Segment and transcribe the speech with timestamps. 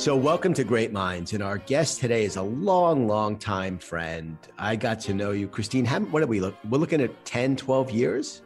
[0.00, 1.34] So, welcome to Great Minds.
[1.34, 4.38] And our guest today is a long, long time friend.
[4.56, 5.84] I got to know you, Christine.
[5.84, 6.56] How, what are we look?
[6.70, 8.40] We're looking at 10, 12 years?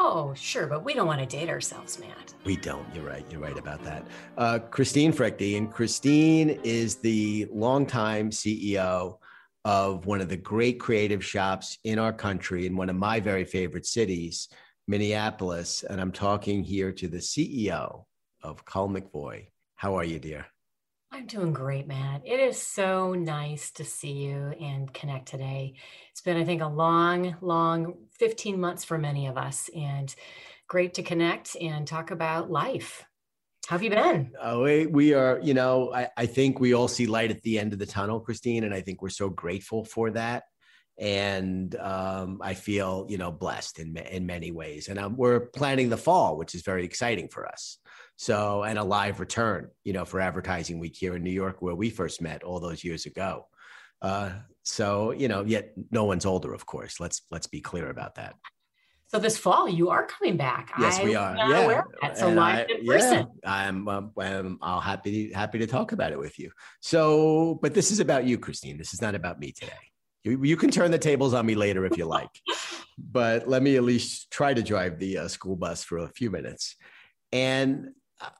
[0.00, 2.34] Oh, sure, but we don't want to date ourselves, Matt.
[2.42, 2.84] We don't.
[2.92, 3.24] You're right.
[3.30, 4.04] You're right about that.
[4.36, 5.56] Uh, Christine Fruechte.
[5.56, 9.18] And Christine is the longtime CEO
[9.64, 13.44] of one of the great creative shops in our country, in one of my very
[13.44, 14.48] favorite cities,
[14.88, 15.84] Minneapolis.
[15.88, 18.06] And I'm talking here to the CEO
[18.42, 19.46] of Colle McVoy.
[19.78, 20.44] How are you, dear?
[21.12, 22.22] I'm doing great, Matt.
[22.24, 25.74] It is so nice to see you and connect today.
[26.10, 30.12] It's been, I think, a long, long 15 months for many of us, and
[30.66, 33.04] great to connect and talk about life.
[33.68, 34.32] How have you been?
[34.36, 37.60] Uh, we, we are, you know, I, I think we all see light at the
[37.60, 40.42] end of the tunnel, Christine, and I think we're so grateful for that.
[40.98, 44.88] And um, I feel, you know, blessed in in many ways.
[44.88, 47.78] And um, we're planning the fall, which is very exciting for us.
[48.20, 51.76] So, and a live return, you know, for Advertising Week here in New York, where
[51.76, 53.46] we first met all those years ago.
[54.02, 54.30] Uh,
[54.64, 56.98] so, you know, yet no one's older, of course.
[56.98, 58.34] Let's let's be clear about that.
[59.06, 60.72] So this fall, you are coming back.
[60.80, 61.36] Yes, I we are.
[61.36, 63.28] Yeah, so live I, in person.
[63.44, 64.58] Yeah, I'm, um, I'm.
[64.62, 66.50] I'll happy happy to talk about it with you.
[66.80, 68.78] So, but this is about you, Christine.
[68.78, 69.72] This is not about me today.
[70.24, 72.28] You, you can turn the tables on me later if you like,
[72.98, 76.32] but let me at least try to drive the uh, school bus for a few
[76.32, 76.74] minutes.
[77.32, 77.90] And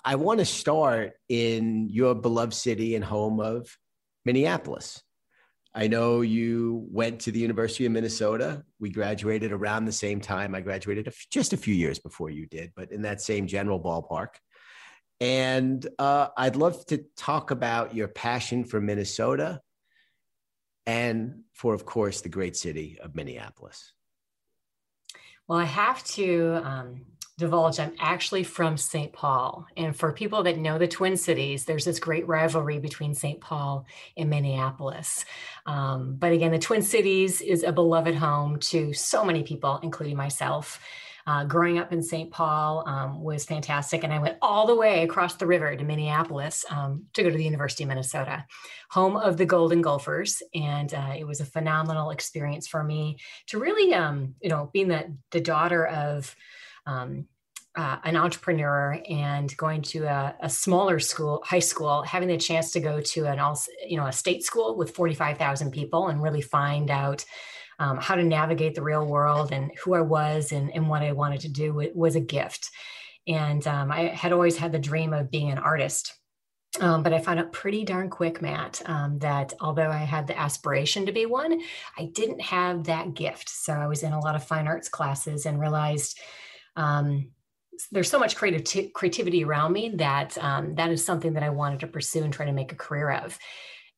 [0.05, 3.77] I want to start in your beloved city and home of
[4.25, 5.03] Minneapolis.
[5.75, 8.65] I know you went to the University of Minnesota.
[8.81, 10.55] We graduated around the same time.
[10.55, 14.29] I graduated just a few years before you did, but in that same general ballpark.
[15.21, 19.61] And uh, I'd love to talk about your passion for Minnesota
[20.87, 23.93] and for, of course, the great city of Minneapolis.
[25.47, 27.07] Well, I have to um,
[27.39, 29.13] divulge I'm actually from St.
[29.13, 29.65] Paul.
[29.77, 33.41] And for people that know the Twin Cities, there's this great rivalry between St.
[33.41, 35.25] Paul and Minneapolis.
[35.65, 40.17] Um, but again, the Twin Cities is a beloved home to so many people, including
[40.17, 40.81] myself.
[41.29, 42.31] Uh, growing up in St.
[42.31, 44.03] Paul um, was fantastic.
[44.03, 47.37] And I went all the way across the river to Minneapolis um, to go to
[47.37, 48.47] the University of Minnesota,
[48.89, 50.43] home of the Golden Gophers.
[50.55, 53.19] And uh, it was a phenomenal experience for me
[53.49, 56.35] to really, um, you know, being the, the daughter of
[56.89, 57.27] um,
[57.77, 62.73] uh, an entrepreneur and going to a, a, smaller school, high school, having the chance
[62.73, 66.41] to go to an all, you know, a state school with 45,000 people and really
[66.41, 67.25] find out
[67.79, 71.13] um, how to navigate the real world and who I was and, and what I
[71.13, 72.71] wanted to do was a gift.
[73.29, 76.15] And um, I had always had the dream of being an artist.
[76.81, 80.39] Um, but I found out pretty darn quick, Matt, um, that although I had the
[80.39, 81.61] aspiration to be one,
[81.97, 83.49] I didn't have that gift.
[83.49, 86.19] So I was in a lot of fine arts classes and realized
[86.79, 87.31] um,
[87.93, 91.81] there's so much creative creativity around me that um, that is something that I wanted
[91.81, 93.39] to pursue and try to make a career of.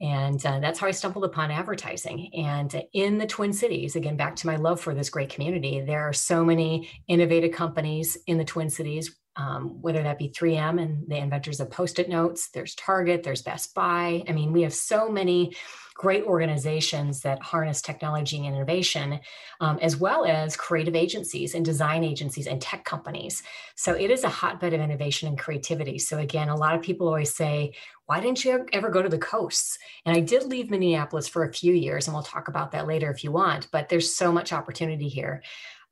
[0.02, 2.30] And uh, that's how I stumbled upon advertising.
[2.34, 6.08] And in the Twin Cities, again, back to my love for this great community, there
[6.08, 11.06] are so many innovative companies in the Twin Cities, um, whether that be 3M and
[11.06, 14.24] the inventors of Post it notes, there's Target, there's Best Buy.
[14.26, 15.54] I mean, we have so many
[16.00, 19.20] great organizations that harness technology and innovation,
[19.60, 23.42] um, as well as creative agencies and design agencies and tech companies.
[23.74, 25.98] So it is a hotbed of innovation and creativity.
[25.98, 27.74] So again, a lot of people always say,
[28.06, 29.76] why didn't you ever go to the coasts?
[30.06, 33.10] And I did leave Minneapolis for a few years, and we'll talk about that later
[33.10, 35.42] if you want, but there's so much opportunity here.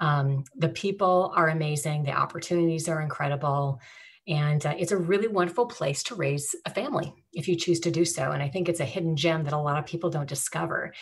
[0.01, 3.79] Um, the people are amazing, the opportunities are incredible.
[4.27, 7.91] And uh, it's a really wonderful place to raise a family if you choose to
[7.93, 8.33] do so.
[8.33, 10.93] And I think it's a hidden gem that a lot of people don't discover.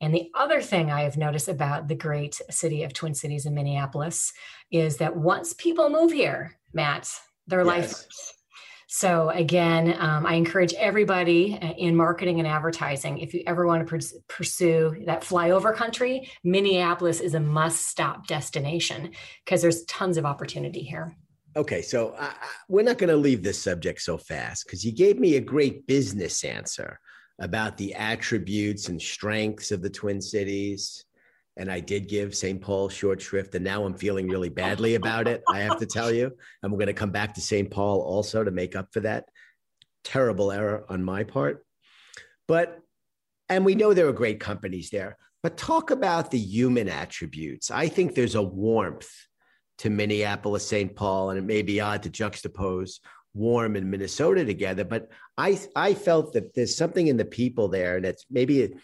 [0.00, 3.54] And the other thing I have noticed about the great city of Twin Cities in
[3.54, 4.34] Minneapolis
[4.70, 7.10] is that once people move here, Matt,
[7.46, 7.66] their yes.
[7.66, 8.32] life.
[8.88, 13.88] So again, um, I encourage everybody uh, in marketing and advertising, if you ever want
[13.88, 19.12] to pursue that flyover country, Minneapolis is a must-stop destination
[19.44, 21.16] because there's tons of opportunity here.
[21.56, 24.92] Okay, so I, I, we're not going to leave this subject so fast because you
[24.92, 27.00] gave me a great business answer
[27.40, 31.06] about the attributes and strengths of the Twin Cities.
[31.56, 32.60] And I did give St.
[32.60, 35.42] Paul short shrift, and now I'm feeling really badly about it.
[35.48, 36.30] I have to tell you.
[36.62, 37.70] And we're going to come back to St.
[37.70, 39.24] Paul also to make up for that
[40.04, 41.64] terrible error on my part.
[42.46, 42.78] But,
[43.48, 47.70] and we know there are great companies there, but talk about the human attributes.
[47.70, 49.10] I think there's a warmth
[49.78, 50.94] to Minneapolis, St.
[50.94, 53.00] Paul, and it may be odd to juxtapose
[53.34, 57.96] warm and Minnesota together, but I I felt that there's something in the people there
[57.96, 58.74] and that's maybe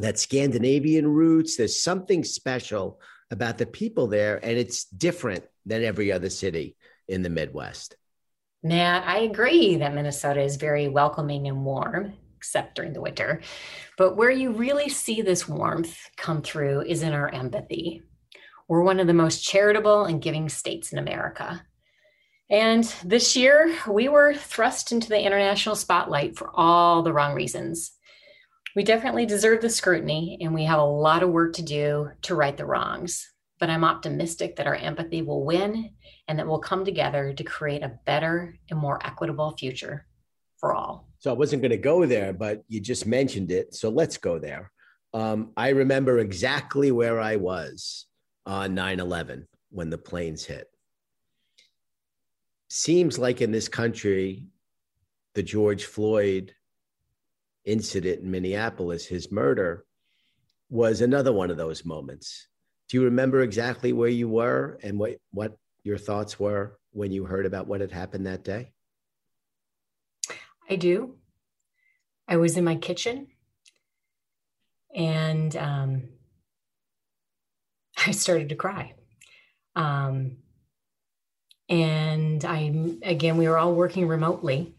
[0.00, 1.56] that Scandinavian roots.
[1.56, 6.76] There's something special about the people there, and it's different than every other city
[7.06, 7.96] in the Midwest.
[8.62, 13.40] Matt, I agree that Minnesota is very welcoming and warm, except during the winter.
[13.96, 18.02] But where you really see this warmth come through is in our empathy.
[18.70, 21.66] We're one of the most charitable and giving states in America.
[22.48, 27.90] And this year, we were thrust into the international spotlight for all the wrong reasons.
[28.76, 32.36] We definitely deserve the scrutiny, and we have a lot of work to do to
[32.36, 33.28] right the wrongs.
[33.58, 35.90] But I'm optimistic that our empathy will win
[36.28, 40.06] and that we'll come together to create a better and more equitable future
[40.58, 41.08] for all.
[41.18, 43.74] So I wasn't going to go there, but you just mentioned it.
[43.74, 44.70] So let's go there.
[45.12, 48.06] Um, I remember exactly where I was
[48.50, 50.70] on 9 11 when the planes hit
[52.70, 54.44] seems like in this country,
[55.34, 56.54] the George Floyd
[57.64, 59.84] incident in Minneapolis, his murder,
[60.70, 62.46] was another one of those moments.
[62.88, 67.24] Do you remember exactly where you were and what, what your thoughts were when you
[67.24, 68.72] heard about what had happened that day?
[70.68, 71.16] I do.
[72.28, 73.26] I was in my kitchen
[74.94, 76.02] and um,
[78.06, 78.94] I started to cry.
[79.76, 80.38] Um,
[81.68, 84.74] and I, again, we were all working remotely.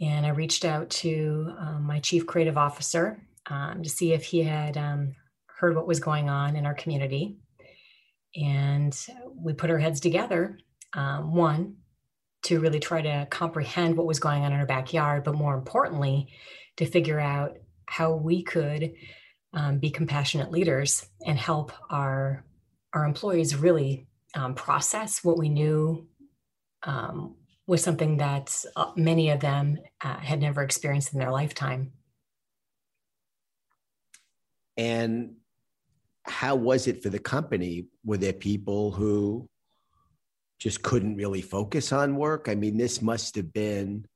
[0.00, 4.42] And I reached out to um, my chief creative officer um, to see if he
[4.42, 5.14] had um,
[5.46, 7.38] heard what was going on in our community.
[8.34, 8.96] And
[9.34, 10.58] we put our heads together,
[10.92, 11.76] um, one,
[12.44, 16.28] to really try to comprehend what was going on in our backyard, but more importantly,
[16.76, 18.92] to figure out how we could
[19.56, 22.44] um, be compassionate leaders and help our
[22.92, 26.06] our employees really um, process what we knew
[26.84, 27.34] um,
[27.66, 31.92] was something that uh, many of them uh, had never experienced in their lifetime.
[34.76, 35.36] And
[36.24, 37.86] how was it for the company?
[38.04, 39.48] Were there people who
[40.58, 42.48] just couldn't really focus on work?
[42.48, 44.06] I mean, this must have been,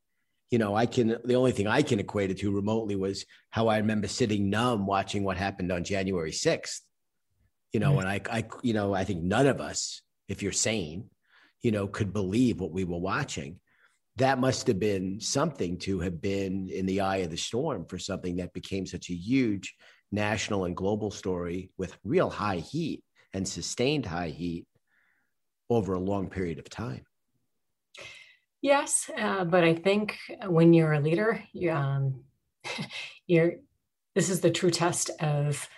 [0.50, 3.68] you know, I can, the only thing I can equate it to remotely was how
[3.68, 6.80] I remember sitting numb watching what happened on January 6th.
[7.72, 8.00] You know, mm-hmm.
[8.00, 11.10] and I, I, you know, I think none of us if you're sane,
[11.60, 13.58] you know, could believe what we were watching.
[14.16, 17.98] That must have been something to have been in the eye of the storm for
[17.98, 19.74] something that became such a huge
[20.12, 24.66] national and global story with real high heat and sustained high heat
[25.68, 27.04] over a long period of time.
[28.62, 32.24] Yes, uh, but I think when you're a leader, you, um,
[33.26, 33.54] you're
[34.14, 35.68] this is the true test of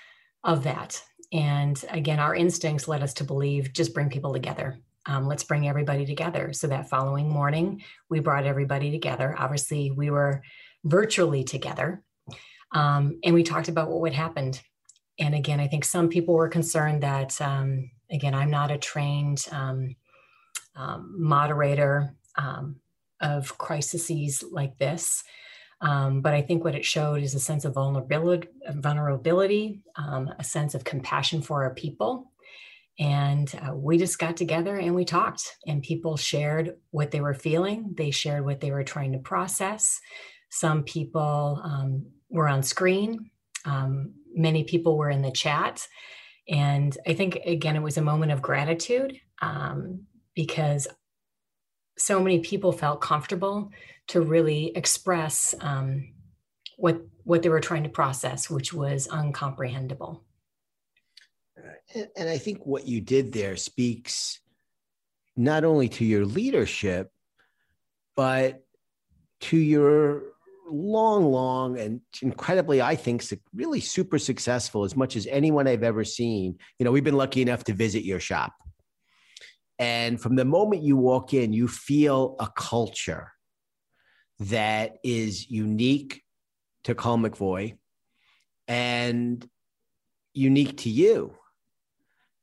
[0.42, 1.02] of that.
[1.32, 4.78] And again, our instincts led us to believe just bring people together.
[5.06, 6.52] Um, let's bring everybody together.
[6.52, 9.34] So that following morning, we brought everybody together.
[9.38, 10.42] Obviously, we were
[10.84, 12.02] virtually together.
[12.72, 14.52] Um, and we talked about what would happen.
[15.18, 19.46] And again, I think some people were concerned that, um, again, I'm not a trained
[19.50, 19.96] um,
[20.74, 22.76] um, moderator um,
[23.20, 25.22] of crises like this.
[25.80, 30.44] Um, but I think what it showed is a sense of vulnerability, vulnerability um, a
[30.44, 32.30] sense of compassion for our people.
[32.98, 37.34] And uh, we just got together and we talked, and people shared what they were
[37.34, 37.94] feeling.
[37.96, 39.98] They shared what they were trying to process.
[40.50, 43.30] Some people um, were on screen,
[43.64, 45.86] um, many people were in the chat.
[46.48, 50.02] And I think, again, it was a moment of gratitude um,
[50.34, 50.86] because
[51.96, 53.70] so many people felt comfortable
[54.08, 56.12] to really express um,
[56.76, 60.20] what what they were trying to process, which was uncomprehendable.
[61.94, 64.40] And, and I think what you did there speaks
[65.36, 67.10] not only to your leadership,
[68.16, 68.64] but
[69.40, 70.24] to your
[70.70, 76.04] long, long, and incredibly, I think, really super successful as much as anyone I've ever
[76.04, 76.58] seen.
[76.78, 78.52] You know, we've been lucky enough to visit your shop.
[79.82, 83.32] And from the moment you walk in, you feel a culture
[84.38, 86.22] that is unique
[86.84, 87.78] to Colle McVoy
[88.68, 89.44] and
[90.34, 91.34] unique to you.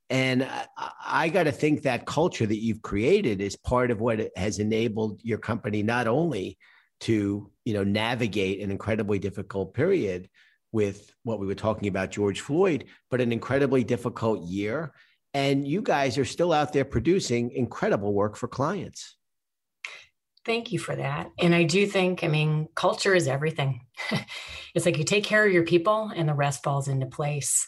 [0.10, 0.66] And I,
[1.06, 5.22] I got to think that culture that you've created is part of what has enabled
[5.24, 6.58] your company not only
[7.02, 10.30] to you know navigate an incredibly difficult period
[10.74, 14.92] with what we were talking about George Floyd, but an incredibly difficult year.
[15.34, 19.16] And you guys are still out there producing incredible work for clients.
[20.46, 21.30] Thank you for that.
[21.38, 23.82] And I do think, I mean, culture is everything.
[24.76, 27.68] it's like you take care of your people and the rest falls into place.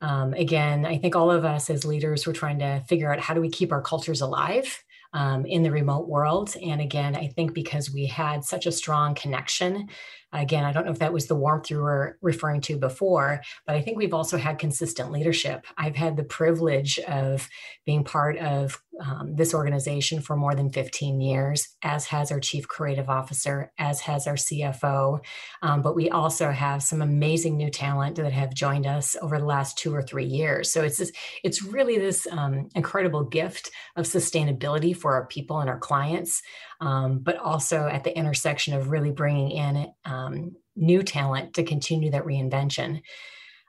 [0.00, 3.34] Um, again, I think all of us as leaders, we're trying to figure out how
[3.34, 4.82] do we keep our cultures alive
[5.14, 6.54] um, in the remote world.
[6.62, 9.88] And again, I think because we had such a strong connection
[10.34, 13.76] Again, I don't know if that was the warmth you were referring to before, but
[13.76, 15.64] I think we've also had consistent leadership.
[15.78, 17.48] I've had the privilege of
[17.86, 22.68] being part of um, this organization for more than 15 years, as has our chief
[22.68, 25.20] creative officer, as has our CFO.
[25.62, 29.44] Um, but we also have some amazing new talent that have joined us over the
[29.44, 30.72] last two or three years.
[30.72, 35.68] So it's this, it's really this um, incredible gift of sustainability for our people and
[35.68, 36.42] our clients,
[36.80, 42.10] um, but also at the intersection of really bringing in um, new talent to continue
[42.10, 43.02] that reinvention.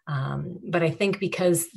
[0.07, 1.67] Um, but I think because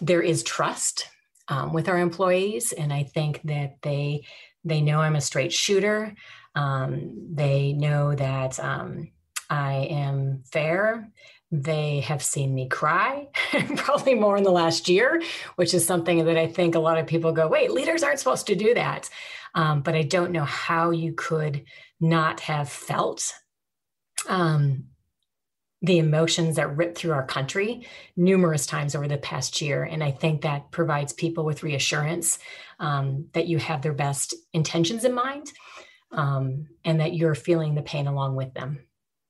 [0.00, 1.08] there is trust
[1.50, 4.24] um, with our employees, and I think that they
[4.64, 6.14] they know I'm a straight shooter.
[6.54, 9.10] Um, they know that um,
[9.48, 11.10] I am fair.
[11.50, 13.28] They have seen me cry,
[13.76, 15.20] probably more in the last year,
[15.56, 18.46] which is something that I think a lot of people go, wait, leaders aren't supposed
[18.46, 19.10] to do that.
[19.54, 21.64] Um, but I don't know how you could
[22.00, 23.34] not have felt
[24.28, 24.84] um,
[25.82, 29.82] the emotions that rip through our country numerous times over the past year.
[29.82, 32.38] And I think that provides people with reassurance
[32.78, 35.50] um, that you have their best intentions in mind
[36.12, 38.80] um, and that you're feeling the pain along with them.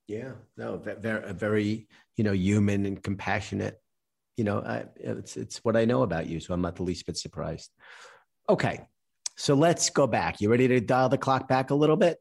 [0.09, 3.81] Yeah, no, very, very, you know, human and compassionate.
[4.37, 7.07] You know, I, it's it's what I know about you, so I'm not the least
[7.07, 7.71] bit surprised.
[8.49, 8.81] Okay,
[9.37, 10.41] so let's go back.
[10.41, 12.19] You ready to dial the clock back a little bit?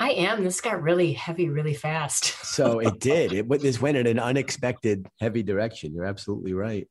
[0.00, 0.42] I am.
[0.42, 2.24] This got really heavy really fast.
[2.42, 3.32] so it did.
[3.32, 5.94] It this went in an unexpected heavy direction.
[5.94, 6.88] You're absolutely right.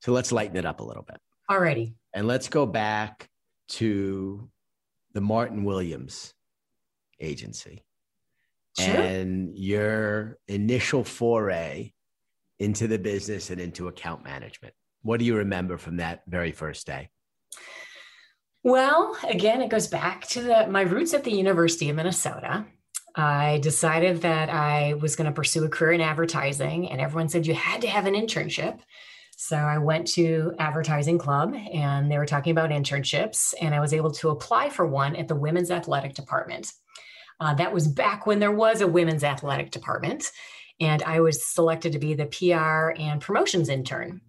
[0.00, 1.18] So let's lighten it up a little bit.
[1.50, 1.94] Alrighty.
[2.14, 3.28] And let's go back
[3.70, 4.48] to
[5.12, 6.32] the Martin Williams
[7.20, 7.84] agency
[8.78, 8.94] sure.
[8.94, 11.92] and your initial foray
[12.58, 14.74] into the business and into account management.
[15.02, 17.10] What do you remember from that very first day?
[18.64, 22.64] Well, again, it goes back to the, my roots at the University of Minnesota.
[23.14, 27.46] I decided that I was going to pursue a career in advertising, and everyone said
[27.46, 28.78] you had to have an internship.
[29.36, 33.92] So I went to Advertising Club and they were talking about internships, and I was
[33.92, 36.72] able to apply for one at the Women's Athletic Department.
[37.40, 40.30] Uh, that was back when there was a women's athletic department,
[40.80, 44.20] and I was selected to be the PR and promotions intern.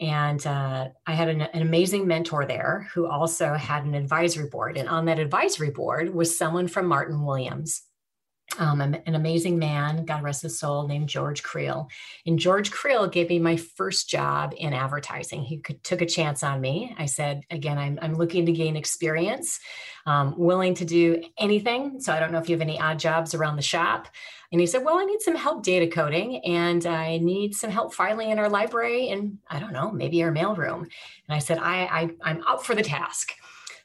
[0.00, 4.76] And uh, I had an, an, amazing mentor there who also had an advisory board.
[4.76, 7.82] And on that advisory board was someone from Martin Williams,
[8.58, 11.88] um, an amazing man, God rest his soul, named George Creel.
[12.26, 15.42] And George Creel gave me my first job in advertising.
[15.42, 16.94] He could, took a chance on me.
[16.98, 19.58] I said, again, I'm, I'm looking to gain experience,
[20.04, 22.00] um, willing to do anything.
[22.00, 24.08] So I don't know if you have any odd jobs around the shop.
[24.50, 27.94] And he said, Well, I need some help data coding and I need some help
[27.94, 30.80] filing in our library and I don't know, maybe our mailroom.
[30.80, 30.90] And
[31.30, 33.32] I said, I, I, am up for the task.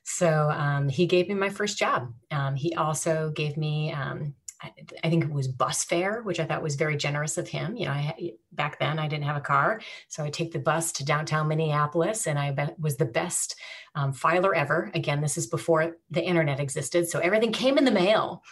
[0.04, 2.14] So um, he gave me my first job.
[2.32, 6.64] Um, he also gave me, um, I, think it was bus fare, which I thought
[6.64, 7.76] was very generous of him.
[7.76, 10.92] You know, I, back then I didn't have a car, so I take the bus
[10.94, 13.56] to downtown Minneapolis, and I was the best
[13.96, 14.92] um, filer ever.
[14.94, 18.44] Again, this is before the internet existed, so everything came in the mail.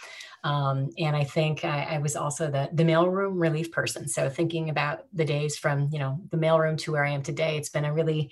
[0.44, 4.08] Um, and I think I, I, was also the the mailroom relief person.
[4.08, 7.58] So thinking about the days from you know the mailroom to where I am today,
[7.58, 8.32] it's been a really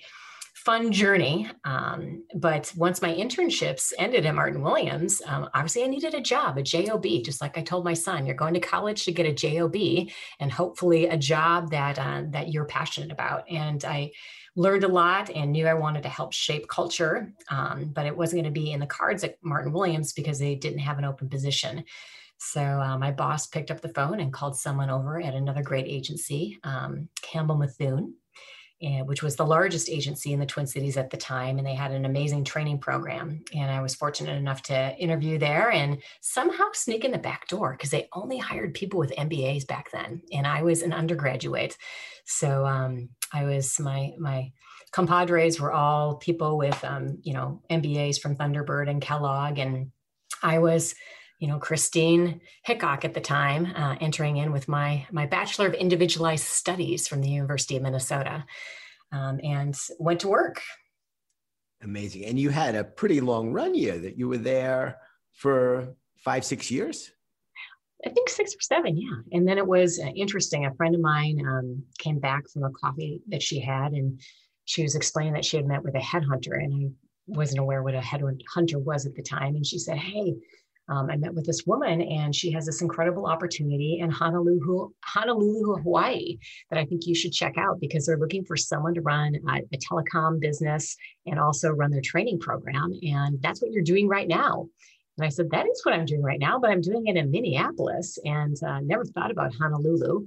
[0.64, 1.48] fun journey.
[1.64, 6.56] Um, but once my internships ended at Martin Williams, um, obviously I needed a job,
[6.56, 7.02] a job.
[7.02, 9.76] Just like I told my son, you're going to college to get a job,
[10.40, 13.44] and hopefully a job that uh, that you're passionate about.
[13.50, 14.12] And I
[14.56, 18.42] learned a lot and knew I wanted to help shape culture, um, but it wasn't
[18.42, 21.28] going to be in the cards at Martin Williams because they didn't have an open
[21.28, 21.84] position.
[22.38, 25.86] So uh, my boss picked up the phone and called someone over at another great
[25.86, 28.23] agency, um, Campbell Mithun, and,
[28.80, 31.58] which was the largest agency in the Twin Cities at the time.
[31.58, 33.44] And they had an amazing training program.
[33.54, 37.72] And I was fortunate enough to interview there and somehow sneak in the back door
[37.72, 40.22] because they only hired people with MBAs back then.
[40.32, 41.76] And I was an undergraduate.
[42.26, 44.52] So um, I was, my, my,
[44.94, 49.90] compadres were all people with um, you know mbas from thunderbird and kellogg and
[50.40, 50.94] i was
[51.38, 55.74] you know, Christine Hickok at the time, uh, entering in with my my Bachelor of
[55.74, 58.44] Individualized Studies from the University of Minnesota,
[59.12, 60.62] um, and went to work.
[61.82, 64.98] Amazing, and you had a pretty long run year that you were there
[65.32, 67.10] for five, six years.
[68.06, 69.16] I think six or seven, yeah.
[69.32, 70.66] And then it was uh, interesting.
[70.66, 74.20] A friend of mine um, came back from a coffee that she had, and
[74.66, 76.92] she was explaining that she had met with a headhunter, and I
[77.26, 79.56] wasn't aware what a headhunter was at the time.
[79.56, 80.34] And she said, "Hey,
[80.88, 85.76] um, I met with this woman, and she has this incredible opportunity in Honolulu, Honolulu,
[85.76, 86.36] Hawaii,
[86.70, 89.62] that I think you should check out because they're looking for someone to run a,
[89.72, 92.92] a telecom business and also run their training program.
[93.02, 94.66] And that's what you're doing right now.
[95.16, 97.30] And I said, That is what I'm doing right now, but I'm doing it in
[97.30, 100.26] Minneapolis and uh, never thought about Honolulu.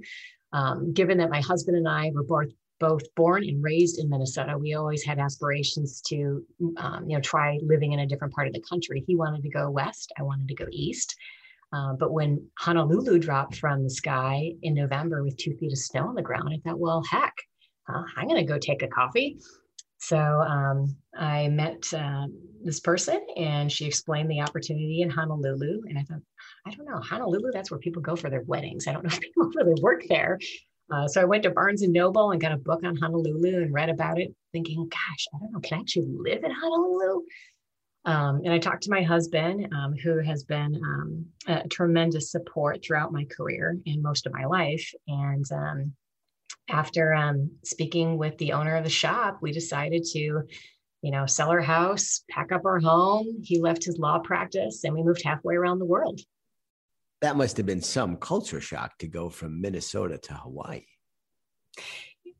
[0.50, 2.48] Um, given that my husband and I were both
[2.80, 4.56] both born and raised in Minnesota.
[4.56, 6.44] We always had aspirations to,
[6.76, 9.04] um, you know, try living in a different part of the country.
[9.06, 10.12] He wanted to go west.
[10.18, 11.16] I wanted to go east.
[11.72, 16.08] Uh, but when Honolulu dropped from the sky in November with two feet of snow
[16.08, 17.34] on the ground, I thought, well, heck,
[17.92, 19.38] uh, I'm going to go take a coffee.
[19.98, 22.26] So um, I met uh,
[22.62, 25.82] this person and she explained the opportunity in Honolulu.
[25.88, 26.20] And I thought,
[26.66, 28.86] I don't know, Honolulu, that's where people go for their weddings.
[28.86, 30.38] I don't know if people really work there.
[30.90, 33.74] Uh, so I went to Barnes and Noble and got a book on Honolulu and
[33.74, 37.22] read about it, thinking, gosh, I don't know, can I actually live in Honolulu?
[38.04, 42.82] Um, and I talked to my husband, um, who has been um, a tremendous support
[42.82, 44.90] throughout my career and most of my life.
[45.06, 45.92] And um,
[46.70, 50.18] after um, speaking with the owner of the shop, we decided to,
[51.02, 53.42] you know, sell our house, pack up our home.
[53.42, 56.20] He left his law practice, and we moved halfway around the world
[57.20, 60.84] that must have been some culture shock to go from Minnesota to Hawaii.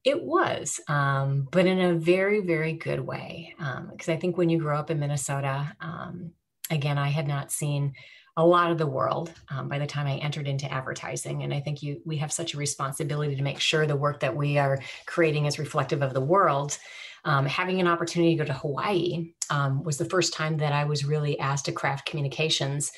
[0.05, 3.55] It was, um, but in a very, very good way.
[3.59, 6.33] Because um, I think when you grow up in Minnesota, um,
[6.71, 7.95] again, I had not seen
[8.37, 11.61] a lot of the world um, by the time I entered into advertising, and I
[11.61, 14.79] think you we have such a responsibility to make sure the work that we are
[15.07, 16.79] creating is reflective of the world.
[17.25, 20.85] Um, having an opportunity to go to Hawaii um, was the first time that I
[20.85, 22.93] was really asked to craft communications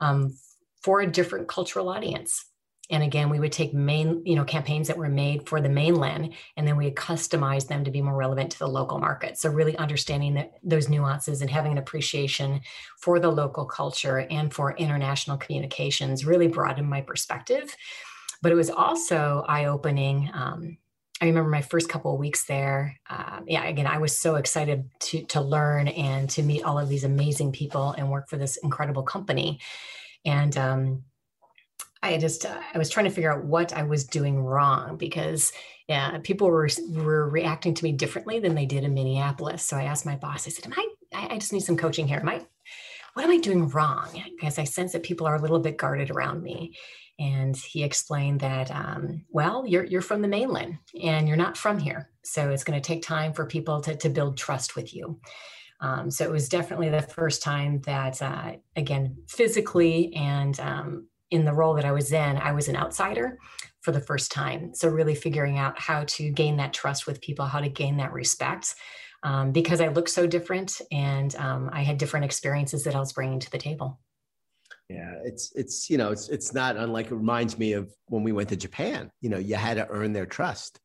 [0.00, 0.32] um,
[0.84, 2.44] for a different cultural audience.
[2.90, 6.34] And again, we would take main, you know, campaigns that were made for the mainland,
[6.58, 9.38] and then we customize them to be more relevant to the local market.
[9.38, 12.60] So really understanding that those nuances and having an appreciation
[13.00, 17.74] for the local culture and for international communications really broadened my perspective.
[18.42, 20.30] But it was also eye-opening.
[20.34, 20.76] Um,
[21.22, 23.00] I remember my first couple of weeks there.
[23.08, 26.90] Um, yeah, again, I was so excited to to learn and to meet all of
[26.90, 29.58] these amazing people and work for this incredible company
[30.24, 31.04] and um,
[32.02, 35.52] I just uh, I was trying to figure out what I was doing wrong because
[35.88, 39.62] yeah, people were were reacting to me differently than they did in Minneapolis.
[39.64, 40.46] So I asked my boss.
[40.46, 40.88] I said, "Am I?
[41.32, 42.18] I just need some coaching here.
[42.18, 42.44] Am I?
[43.14, 46.10] What am I doing wrong?" Because I sense that people are a little bit guarded
[46.10, 46.76] around me.
[47.18, 51.78] And he explained that, um, well, you're you're from the mainland and you're not from
[51.78, 55.20] here, so it's going to take time for people to to build trust with you.
[55.84, 61.44] Um, so it was definitely the first time that, uh, again, physically and um, in
[61.44, 63.38] the role that I was in, I was an outsider
[63.82, 64.74] for the first time.
[64.74, 68.14] So really figuring out how to gain that trust with people, how to gain that
[68.14, 68.74] respect.
[69.22, 73.12] Um, because I looked so different and um, I had different experiences that I was
[73.12, 74.00] bringing to the table.
[74.88, 78.32] Yeah, it's it's you know it's it's not unlike it reminds me of when we
[78.32, 79.10] went to Japan.
[79.22, 80.78] You know, you had to earn their trust,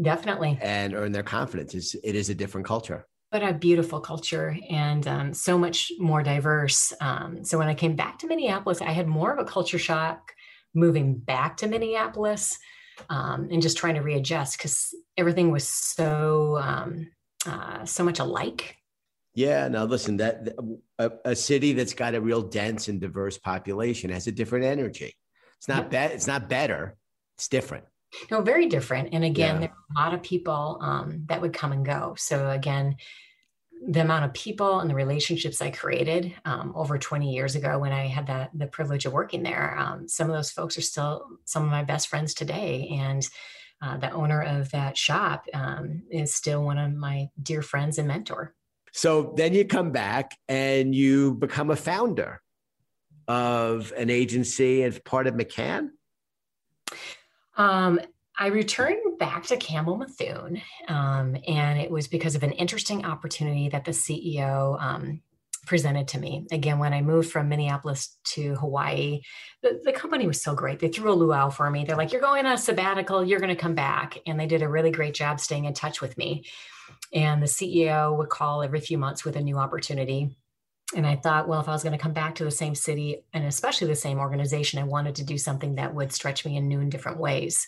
[0.00, 1.74] definitely, and earn their confidence.
[1.74, 3.06] It's, it is a different culture
[3.36, 6.94] but a beautiful culture and um, so much more diverse.
[7.02, 10.32] Um, so when I came back to Minneapolis, I had more of a culture shock
[10.72, 12.58] moving back to Minneapolis
[13.10, 17.10] um, and just trying to readjust because everything was so um,
[17.44, 18.76] uh, so much alike.
[19.34, 20.54] Yeah, now listen, that
[20.98, 25.14] a, a, city that's got a real dense and diverse population has a different energy.
[25.58, 26.12] It's not bad.
[26.12, 26.96] It's not better.
[27.36, 27.84] It's different.
[28.30, 29.10] No, very different.
[29.12, 29.60] And again, yeah.
[29.60, 32.14] there are a lot of people um, that would come and go.
[32.16, 32.96] So again,
[33.88, 37.92] the amount of people and the relationships I created um, over 20 years ago when
[37.92, 41.26] I had that the privilege of working there, um, some of those folks are still
[41.44, 42.88] some of my best friends today.
[42.98, 43.26] And
[43.82, 48.08] uh, the owner of that shop um, is still one of my dear friends and
[48.08, 48.54] mentor.
[48.92, 52.40] So then you come back and you become a founder
[53.28, 55.90] of an agency and part of McCann.
[57.56, 58.00] Um,
[58.38, 63.68] I returned back to Campbell Mithun, um, and it was because of an interesting opportunity
[63.70, 65.22] that the CEO um,
[65.66, 66.46] presented to me.
[66.50, 69.22] Again, when I moved from Minneapolis to Hawaii,
[69.62, 70.78] the, the company was so great.
[70.78, 71.84] They threw a luau for me.
[71.84, 74.18] They're like, You're going on a sabbatical, you're going to come back.
[74.26, 76.44] And they did a really great job staying in touch with me.
[77.12, 80.36] And the CEO would call every few months with a new opportunity
[80.94, 83.24] and I thought, well, if I was going to come back to the same city
[83.32, 86.68] and especially the same organization, I wanted to do something that would stretch me in
[86.68, 87.66] new and different ways.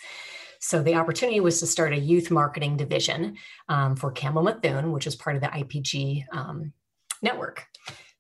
[0.61, 3.37] So the opportunity was to start a youth marketing division
[3.68, 6.73] um, for Campbell Mithun, which is part of the IPG um,
[7.23, 7.64] network.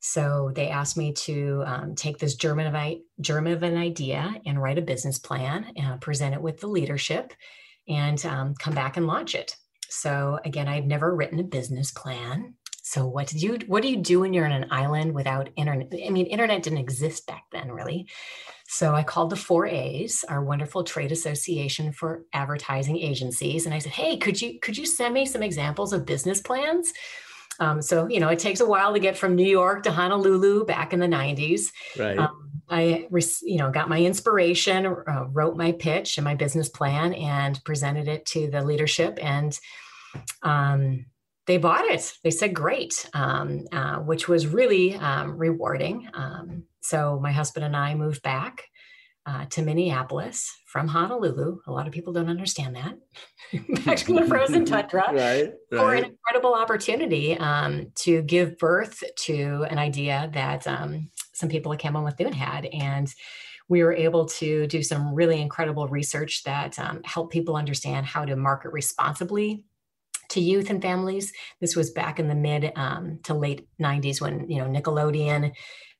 [0.00, 2.74] So they asked me to um, take this germ of,
[3.20, 6.68] germ of an idea and write a business plan, and uh, present it with the
[6.68, 7.32] leadership,
[7.88, 9.56] and um, come back and launch it.
[9.88, 12.54] So again, I've never written a business plan.
[12.82, 15.88] So what did you what do you do when you're on an island without internet?
[16.06, 18.08] I mean, internet didn't exist back then, really.
[18.70, 23.92] So I called the 4As, our wonderful trade association for advertising agencies, and I said,
[23.92, 26.92] "Hey, could you could you send me some examples of business plans?"
[27.60, 30.64] Um, so, you know, it takes a while to get from New York to Honolulu
[30.64, 31.72] back in the 90s.
[31.98, 32.16] Right.
[32.18, 33.08] Um, I,
[33.42, 38.06] you know, got my inspiration, uh, wrote my pitch and my business plan, and presented
[38.06, 39.58] it to the leadership, and
[40.42, 41.06] um,
[41.46, 42.12] they bought it.
[42.22, 46.08] They said great, um, uh, which was really um, rewarding.
[46.88, 48.64] So my husband and I moved back
[49.26, 51.58] uh, to Minneapolis from Honolulu.
[51.66, 52.94] A lot of people don't understand that.
[53.84, 55.52] back to the frozen tundra right, right.
[55.70, 61.74] for an incredible opportunity um, to give birth to an idea that um, some people
[61.74, 62.64] at Campbell Mithun had.
[62.64, 63.12] And
[63.68, 68.24] we were able to do some really incredible research that um, helped people understand how
[68.24, 69.62] to market responsibly
[70.30, 71.32] to youth and families.
[71.60, 75.52] This was back in the mid um, to late 90s when, you know, Nickelodeon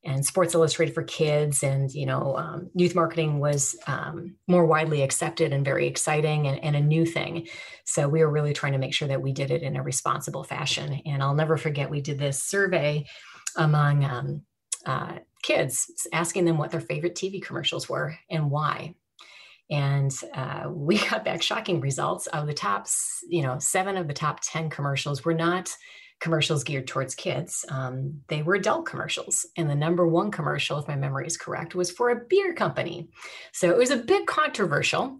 [0.04, 5.02] and Sports Illustrated for Kids and you know um, youth marketing was um, more widely
[5.02, 7.48] accepted and very exciting and, and, a new thing.
[7.84, 10.44] So we were really trying to make sure that we did it in a responsible
[10.44, 11.00] fashion.
[11.04, 13.06] And I'll never forget we did this survey
[13.56, 14.42] among um,
[14.86, 18.94] uh, kids, asking them what their favorite TV commercials were and why.
[19.70, 22.86] And uh, we got back shocking results of the top,
[23.28, 25.74] you know, seven of the top 10 commercials were not
[26.20, 27.64] commercials geared towards kids.
[27.70, 29.46] Um, they were adult commercials.
[29.56, 33.08] And the number one commercial, if my memory is correct, was for a beer company.
[33.52, 35.18] So it was a bit controversial.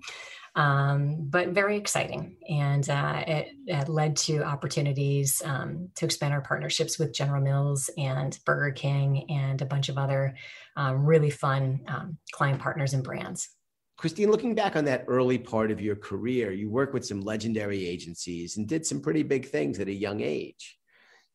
[0.55, 2.37] Um, but very exciting.
[2.49, 7.91] And uh, it, it, led to opportunities um, to expand our partnerships with General Mills
[7.97, 10.35] and Burger King and a bunch of other
[10.77, 13.51] um, really fun um, client partners and brands.
[13.99, 17.87] Christine, looking back on that early part of your career, you worked with some legendary
[17.87, 20.78] agencies and did some pretty big things at a young age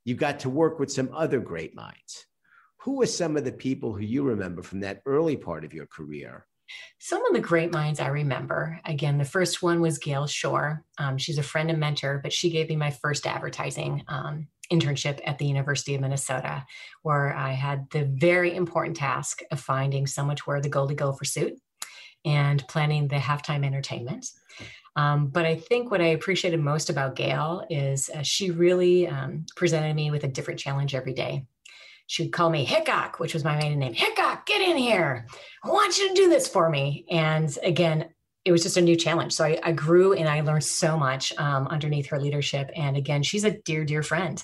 [0.05, 2.25] you got to work with some other great minds.
[2.81, 5.85] Who were some of the people who you remember from that early part of your
[5.85, 6.45] career?
[6.99, 8.79] Some of the great minds I remember.
[8.85, 10.83] Again, the first one was Gail Shore.
[10.97, 15.19] Um, she's a friend and mentor, but she gave me my first advertising um, internship
[15.25, 16.65] at the University of Minnesota,
[17.01, 21.25] where I had the very important task of finding someone to wear the Goldie Gopher
[21.25, 21.53] suit
[22.25, 24.25] and planning the halftime entertainment.
[24.95, 29.45] Um, but I think what I appreciated most about Gail is uh, she really um,
[29.55, 31.45] presented me with a different challenge every day.
[32.07, 33.93] She would call me Hickok, which was my maiden name.
[33.93, 35.25] Hickok, get in here.
[35.63, 37.05] I want you to do this for me.
[37.09, 38.09] And again,
[38.45, 39.33] it was just a new challenge.
[39.33, 42.69] So I, I grew and I learned so much um, underneath her leadership.
[42.75, 44.43] And again, she's a dear, dear friend.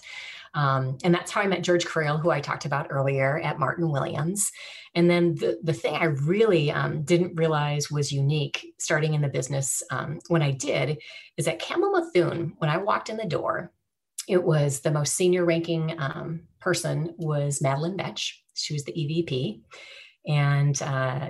[0.53, 3.91] Um, and that's how I met George Creel, who I talked about earlier at Martin
[3.91, 4.51] Williams.
[4.95, 9.27] And then the, the thing I really um, didn't realize was unique starting in the
[9.27, 10.97] business um, when I did
[11.37, 13.71] is that Campbell Mithun, when I walked in the door,
[14.27, 18.43] it was the most senior ranking um, person was Madeline Betch.
[18.53, 19.61] She was the EVP.
[20.27, 21.29] And uh,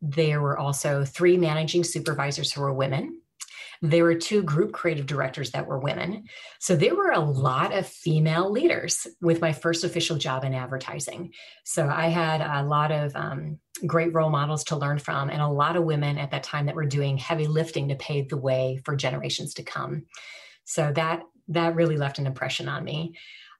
[0.00, 3.19] there were also three managing supervisors who were women
[3.82, 6.24] there were two group creative directors that were women.
[6.58, 11.32] So there were a lot of female leaders with my first official job in advertising.
[11.64, 15.48] So I had a lot of um, great role models to learn from, and a
[15.48, 18.80] lot of women at that time that were doing heavy lifting to pave the way
[18.84, 20.04] for generations to come.
[20.64, 23.14] So that that really left an impression on me.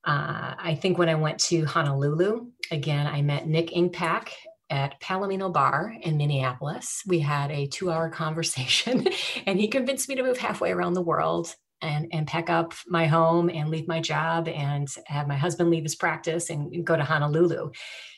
[0.04, 4.28] Uh, I think when I went to Honolulu, again, I met Nick Ingpack
[4.70, 7.02] at Palomino Bar in Minneapolis.
[7.06, 9.06] We had a two hour conversation,
[9.46, 13.06] and he convinced me to move halfway around the world and, and pack up my
[13.06, 17.04] home and leave my job and have my husband leave his practice and go to
[17.04, 17.70] Honolulu.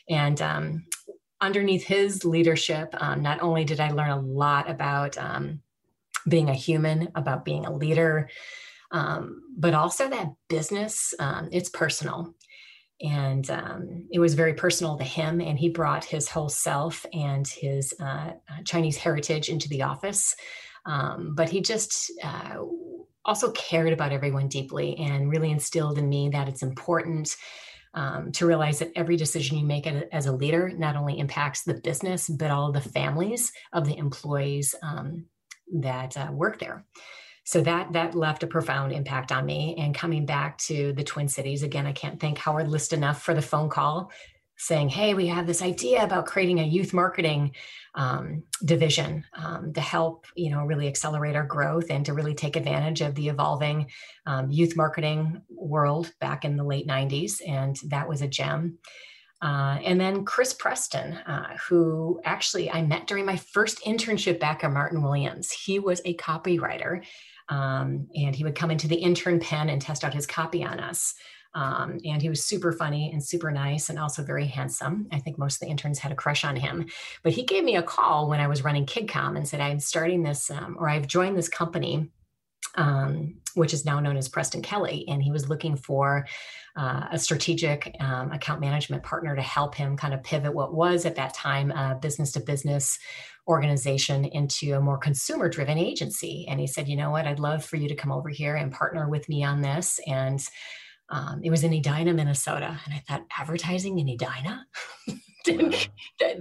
[0.09, 0.85] And um,
[1.39, 5.61] underneath his leadership, um, not only did I learn a lot about um,
[6.27, 8.29] being a human, about being a leader,
[8.91, 12.35] um, but also that business, um, it's personal
[13.03, 17.45] and um, it was very personal to him and he brought his whole self and
[17.47, 18.31] his uh,
[18.65, 20.35] chinese heritage into the office.
[20.85, 22.57] Um, but he just uh,
[23.25, 27.35] also cared about everyone deeply and really instilled in me that it's important
[27.93, 31.75] um, to realize that every decision you make as a leader not only impacts the
[31.75, 35.25] business but all the families of the employees um,
[35.71, 36.85] that uh, work there
[37.43, 39.75] so that that left a profound impact on me.
[39.77, 43.33] And coming back to the twin cities again i can't thank howard Liszt enough for
[43.33, 44.11] the phone call
[44.57, 47.51] saying hey we have this idea about creating a youth marketing
[47.95, 52.55] um, division um, to help you know really accelerate our growth and to really take
[52.55, 53.87] advantage of the evolving
[54.25, 58.77] um, youth marketing world back in the late 90s and that was a gem.
[59.41, 64.63] Uh, and then Chris Preston, uh, who actually I met during my first internship back
[64.63, 65.51] at Martin Williams.
[65.51, 67.03] He was a copywriter
[67.49, 70.79] um, and he would come into the intern pen and test out his copy on
[70.79, 71.15] us.
[71.55, 75.07] Um, and he was super funny and super nice and also very handsome.
[75.11, 76.87] I think most of the interns had a crush on him.
[77.21, 80.23] But he gave me a call when I was running KidCom and said, I'm starting
[80.23, 82.09] this, um, or I've joined this company
[82.75, 85.05] um, which is now known as Preston Kelly.
[85.07, 86.25] And he was looking for
[86.75, 91.05] uh, a strategic um, account management partner to help him kind of pivot what was
[91.05, 92.97] at that time a business to business
[93.47, 96.45] organization into a more consumer driven agency.
[96.49, 98.71] And he said, you know what, I'd love for you to come over here and
[98.71, 99.99] partner with me on this.
[100.07, 100.39] And
[101.09, 102.79] um, it was in Edina, Minnesota.
[102.85, 104.65] And I thought, advertising in Edina?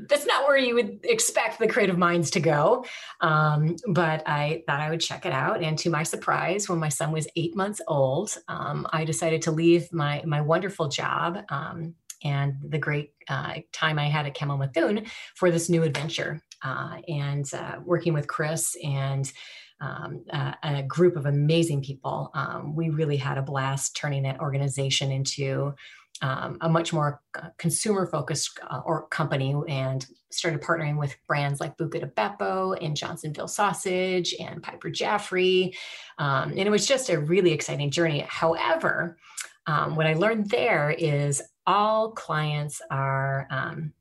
[0.08, 2.84] that's not where you would expect the creative minds to go.
[3.20, 5.62] Um, but I thought I would check it out.
[5.62, 9.50] And to my surprise, when my son was eight months old, um, I decided to
[9.50, 14.58] leave my, my wonderful job um, and the great uh, time I had at Campbell
[14.58, 16.40] Mithun for this new adventure.
[16.62, 19.32] Uh, and uh, working with Chris and
[19.80, 24.40] um, uh, a group of amazing people, um, we really had a blast turning that
[24.40, 25.74] organization into
[26.22, 31.60] um, a much more uh, consumer focused uh, or company and started partnering with brands
[31.60, 35.74] like Buca Beppo and Johnsonville Sausage and Piper Jaffray.
[36.18, 38.24] Um, and it was just a really exciting journey.
[38.26, 39.18] However,
[39.66, 43.92] um, what I learned there is all clients are um,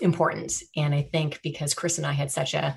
[0.00, 0.62] important.
[0.76, 2.74] And I think because Chris and I had such a,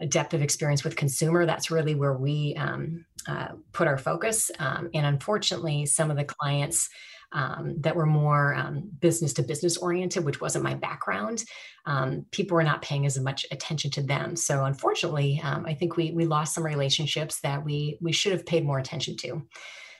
[0.00, 4.50] a depth of experience with consumer, that's really where we um, uh, put our focus.
[4.58, 6.88] Um, and unfortunately, some of the clients
[7.32, 11.44] um, that were more um, business to business oriented, which wasn't my background,
[11.86, 14.36] um, people were not paying as much attention to them.
[14.36, 18.46] So unfortunately, um, I think we we lost some relationships that we we should have
[18.46, 19.42] paid more attention to.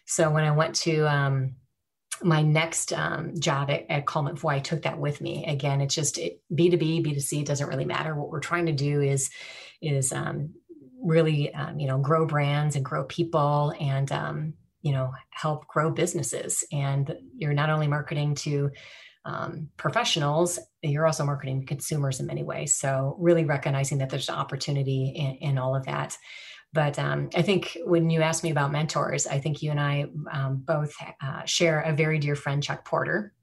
[0.06, 1.54] So when I went to um,
[2.22, 5.46] my next um, job at, at Colle McVoy, I took that with me.
[5.46, 8.14] Again, it's just it, B2B, B2C doesn't really matter.
[8.14, 9.30] What we're trying to do is
[9.80, 10.50] is um,
[11.02, 15.90] really um, you know grow brands and grow people and um, you know help grow
[15.90, 16.64] businesses.
[16.72, 18.70] And you're not only marketing to
[19.24, 22.74] um, professionals you're also marketing to consumers in many ways.
[22.74, 26.16] So really recognizing that there's an opportunity in, in all of that.
[26.72, 30.06] But um, i think when you ask me about mentors i think you and i
[30.32, 33.34] um, both uh, share a very dear friend chuck porter.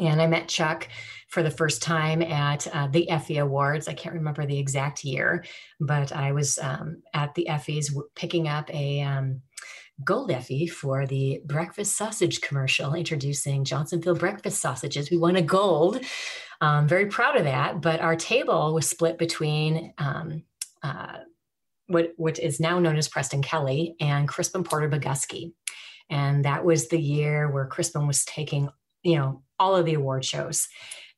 [0.00, 0.88] And I met Chuck
[1.28, 3.88] for the first time at uh, the Effie Awards.
[3.88, 5.44] I can't remember the exact year,
[5.80, 9.42] but I was um, at the Effies picking up a um,
[10.04, 15.10] Gold Effie for the breakfast sausage commercial introducing Johnsonville breakfast sausages.
[15.10, 16.00] We won a gold.
[16.60, 17.80] Um, very proud of that.
[17.80, 20.42] But our table was split between um,
[20.82, 21.18] uh,
[21.86, 25.52] what, what is now known as Preston Kelly and Crispin Porter Bogusky.
[26.10, 28.68] And that was the year where Crispin was taking,
[29.02, 30.68] you know, all of the award shows.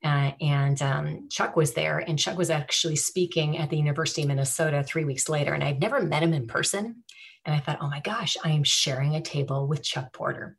[0.05, 4.29] Uh, and um, Chuck was there, and Chuck was actually speaking at the University of
[4.29, 5.53] Minnesota three weeks later.
[5.53, 7.03] And I'd never met him in person.
[7.49, 10.59] And I thought, oh my gosh, I am sharing a table with Chuck Porter.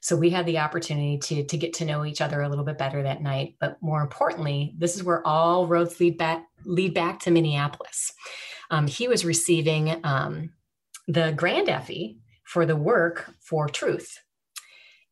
[0.00, 2.78] So we had the opportunity to, to get to know each other a little bit
[2.78, 3.56] better that night.
[3.58, 8.12] But more importantly, this is where all roads lead back, lead back to Minneapolis.
[8.70, 10.52] Um, he was receiving um,
[11.08, 14.20] the Grand Effie for the work for truth.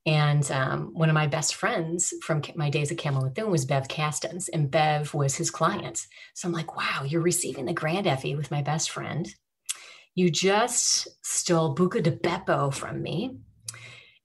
[0.06, 3.88] And um, one of my best friends from my days at Campbell Mithun was Bev
[3.88, 6.06] Castens, and Bev was his client.
[6.34, 9.28] So I'm like, wow, you're receiving the Grand Effie with my best friend.
[10.16, 13.38] You just stole Buca di Beppo from me.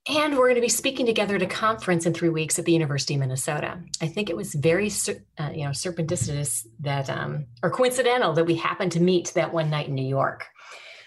[0.09, 2.71] And we're going to be speaking together at a conference in three weeks at the
[2.71, 3.79] University of Minnesota.
[4.01, 4.89] I think it was very,
[5.37, 9.69] uh, you know, serpentitious that, um, or coincidental that we happened to meet that one
[9.69, 10.47] night in New York.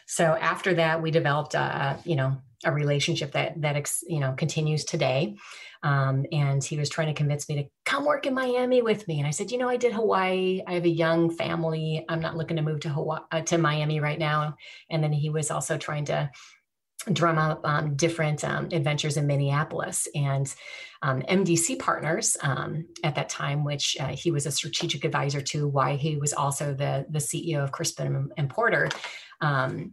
[0.06, 4.84] So after that, we developed, a, you know, a relationship that that you know continues
[4.84, 5.36] today.
[5.84, 9.18] Um, and he was trying to convince me to come work in Miami with me.
[9.18, 10.62] And I said, you know, I did Hawaii.
[10.66, 12.04] I have a young family.
[12.08, 14.56] I'm not looking to move to Hawaii uh, to Miami right now.
[14.90, 16.30] And then he was also trying to
[17.12, 20.52] drum up um, different um, adventures in Minneapolis and
[21.02, 25.68] um, MDC Partners um, at that time, which uh, he was a strategic advisor to.
[25.68, 28.88] Why he was also the the CEO of Crispin and Porter.
[29.42, 29.92] Um,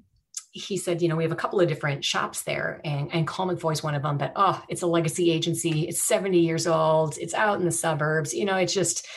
[0.52, 3.74] he said, you know, we have a couple of different shops there, and and McVoy
[3.74, 4.18] is one of them.
[4.18, 5.88] But oh, it's a legacy agency.
[5.88, 7.18] It's 70 years old.
[7.18, 8.34] It's out in the suburbs.
[8.34, 9.08] You know, it's just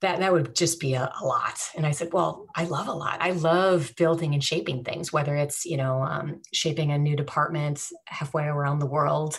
[0.00, 1.58] that that would just be a, a lot.
[1.74, 3.18] And I said, well, I love a lot.
[3.20, 7.84] I love building and shaping things, whether it's you know um, shaping a new department
[8.06, 9.38] halfway around the world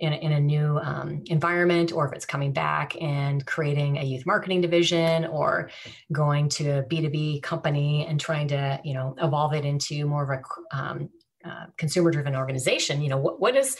[0.00, 4.24] in in a new um, environment or if it's coming back and creating a youth
[4.26, 5.70] marketing division or
[6.12, 10.30] going to a b2b company and trying to you know evolve it into more of
[10.30, 11.08] a um,
[11.44, 13.76] uh, consumer driven organization you know what, what is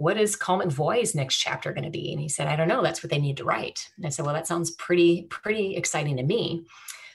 [0.00, 2.10] what is Colle McVoy's next chapter going to be?
[2.10, 2.82] And he said, I don't know.
[2.82, 3.86] That's what they need to write.
[3.98, 6.64] And I said, well, that sounds pretty, pretty exciting to me.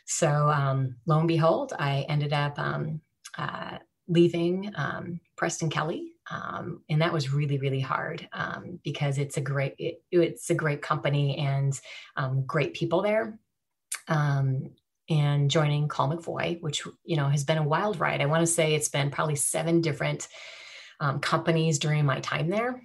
[0.06, 3.02] So um, lo and behold, I ended up um,
[3.40, 9.38] uh, leaving um, Preston Kelly um, and that was really really hard um, because it's
[9.38, 11.80] a great it, it's a great company and
[12.16, 13.40] um, great people there
[14.08, 14.72] um,
[15.10, 18.48] and joining Colle McVoy which you know has been a wild ride I want to
[18.48, 20.28] say it's been probably seven different
[21.00, 22.82] um, companies during my time there.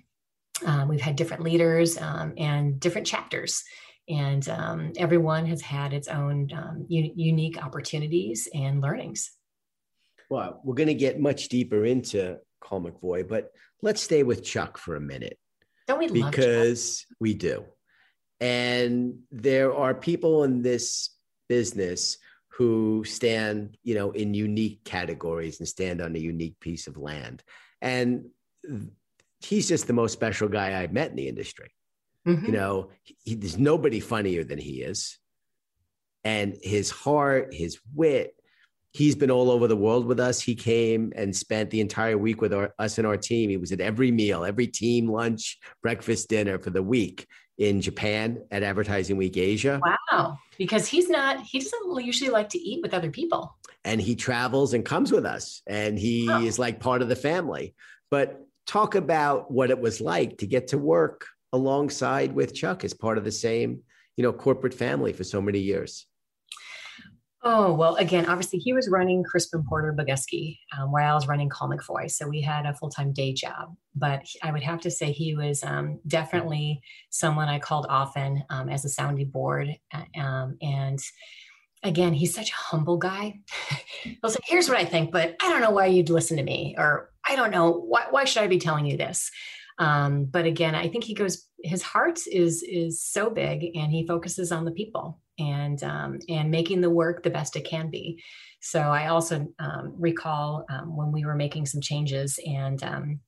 [0.64, 3.64] Um, we've had different leaders um, and different chapters,
[4.08, 9.30] and um, everyone has had its own um, u- unique opportunities and learnings.
[10.28, 14.78] Well, we're going to get much deeper into Colle McVoy, but let's stay with Chuck
[14.78, 15.38] for a minute.
[15.88, 17.64] Don't we love Because we do.
[18.40, 21.10] And there are people in this
[21.48, 22.18] business
[22.48, 27.42] who stand, you know, in unique categories and stand on a unique piece of land.
[27.80, 28.26] And
[29.40, 31.70] he's just the most special guy I've met in the industry.
[32.26, 32.46] Mm-hmm.
[32.46, 35.18] You know, he, there's nobody funnier than he is.
[36.22, 38.34] And his heart, his wit,
[38.92, 40.40] he's been all over the world with us.
[40.40, 43.50] He came and spent the entire week with our, us and our team.
[43.50, 47.26] He was at every meal, every team lunch, breakfast, dinner for the week
[47.58, 49.80] in Japan at Advertising Week Asia.
[50.10, 50.38] Wow.
[50.58, 53.54] Because he's not, he doesn't usually like to eat with other people.
[53.84, 56.42] And he travels and comes with us and he oh.
[56.42, 57.74] is like part of the family.
[58.10, 62.94] But talk about what it was like to get to work alongside with Chuck as
[62.94, 63.80] part of the same,
[64.16, 66.06] you know, corporate family for so many years.
[67.42, 71.48] Oh, well, again, obviously he was running Crispin Porter Bogusky um, while I was running
[71.48, 72.10] Colle McVoy.
[72.10, 73.74] So we had a full time day job.
[73.94, 78.68] But I would have to say he was um, definitely someone I called often um,
[78.68, 79.74] as a sounding board.
[80.20, 80.98] Um, and
[81.82, 83.40] again, he's such a humble guy.
[84.02, 86.74] He'll say, Here's what I think, but I don't know why you'd listen to me.
[86.76, 89.30] Or I don't know, why, why should I be telling you this?
[89.78, 94.06] Um, but again, I think he goes, his heart is is so big and he
[94.06, 98.22] focuses on the people and um, and making the work the best it can be.
[98.60, 103.20] So I also um, recall um, when we were making some changes and um,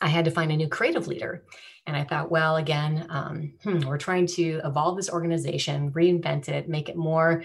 [0.00, 1.44] I had to find a new creative leader.
[1.86, 6.68] And I thought, well, again, um, hmm, we're trying to evolve this organization, reinvent it,
[6.68, 7.44] make it more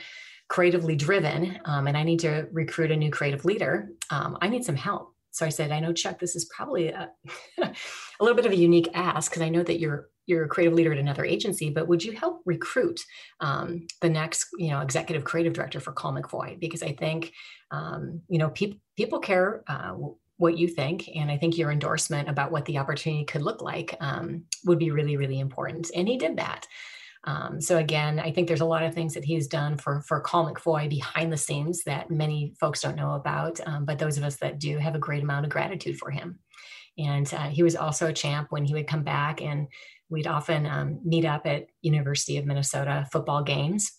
[0.49, 1.59] creatively driven.
[1.65, 3.89] Um, and I need to recruit a new creative leader.
[4.09, 5.13] I need some help.
[5.31, 7.09] So I said, I know, Chuck, this is probably a,
[7.61, 7.73] a
[8.19, 10.93] little bit of a unique ask because I know that you're you're a creative leader
[10.93, 12.99] at another agency, but would you help recruit
[13.39, 16.59] um, the next, you know, executive creative director for Colle McVoy?
[16.59, 17.33] Because I think,
[17.71, 19.95] um, you know, people people care uh,
[20.37, 23.95] what you think, and I think your endorsement about what the opportunity could look like
[23.99, 25.91] um, would be really, really important.
[25.95, 26.65] And he did that.
[27.25, 30.21] Um, so again, I think there's a lot of things that he's done for for
[30.21, 34.23] Colle McVoy behind the scenes that many folks don't know about, um, but those of
[34.23, 36.39] us that do have a great amount of gratitude for him.
[36.97, 39.67] And uh, he was also a champ when he would come back and
[40.09, 43.91] we'd often um, meet up at University of Minnesota football games.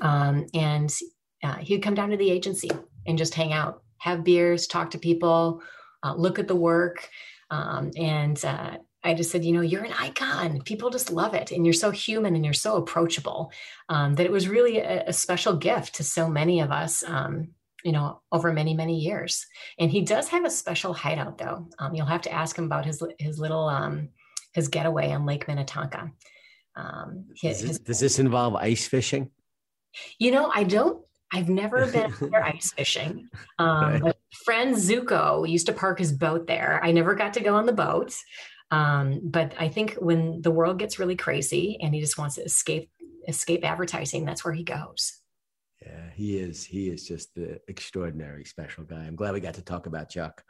[0.00, 0.92] Um, and
[1.42, 2.70] uh, he'd come down to the agency
[3.06, 5.62] and just hang out, have beers, talk to people,
[6.02, 7.08] uh, look at the work.
[7.50, 10.62] Um, and uh, I just said, you know, you're an icon.
[10.62, 11.52] People just love it.
[11.52, 13.52] And you're so human and you're so approachable
[13.90, 17.48] um, that it was really a, a, special gift to so many of us, um,
[17.84, 19.46] you know, over many, many years.
[19.78, 21.68] And he does have a special hideout, though.
[21.78, 24.08] Um, you'll have to ask him about his, his little um,
[24.52, 26.12] his getaway on Lake Minnetonka.
[26.76, 29.30] Um, his, does, this, does, this, involve ice fishing?
[30.18, 31.04] You know, I don't.
[31.32, 33.28] I've never been there ice fishing.
[33.58, 36.80] Um, but friend Zuko used to park his boat there.
[36.82, 38.14] I never got to go on the boat.
[38.70, 42.42] Um, but I think when the world gets really crazy and he just wants to
[42.42, 42.90] escape
[43.28, 45.20] escape advertising, that's where he goes.
[45.84, 46.64] Yeah, he is.
[46.64, 49.04] He is just the extraordinary special guy.
[49.04, 50.42] I'm glad we got to talk about Chuck.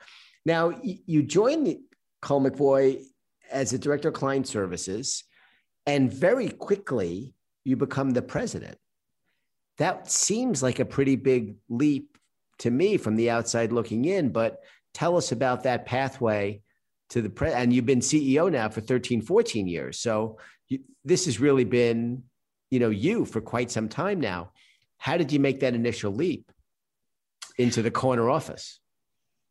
[0.46, 1.76] Now, you joined
[2.22, 3.02] Colle McVoy
[3.54, 5.24] as a director of client services,
[5.86, 7.32] and very quickly
[7.64, 8.76] you become the president.
[9.78, 12.18] That seems like a pretty big leap
[12.58, 14.60] to me from the outside looking in, but
[14.92, 16.60] tell us about that pathway
[17.10, 19.98] to the pre and you've been CEO now for 13, 14 years.
[19.98, 20.38] So
[20.68, 22.24] you, this has really been,
[22.70, 24.52] you know, you for quite some time now.
[24.98, 26.50] How did you make that initial leap
[27.58, 28.80] into the corner office?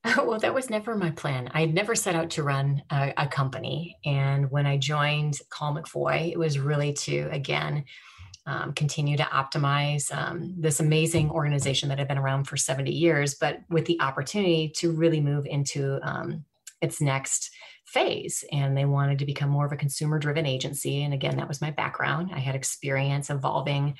[0.25, 1.49] Well, that was never my plan.
[1.53, 3.97] I had never set out to run a, a company.
[4.05, 7.85] And when I joined Colle McVoy, it was really to, again,
[8.45, 13.35] um, continue to optimize um, this amazing organization that had been around for 70 years,
[13.35, 16.43] but with the opportunity to really move into um,
[16.81, 17.51] its next
[17.85, 18.43] phase.
[18.51, 21.03] And they wanted to become more of a consumer driven agency.
[21.03, 22.31] And again, that was my background.
[22.33, 23.95] I had experience evolving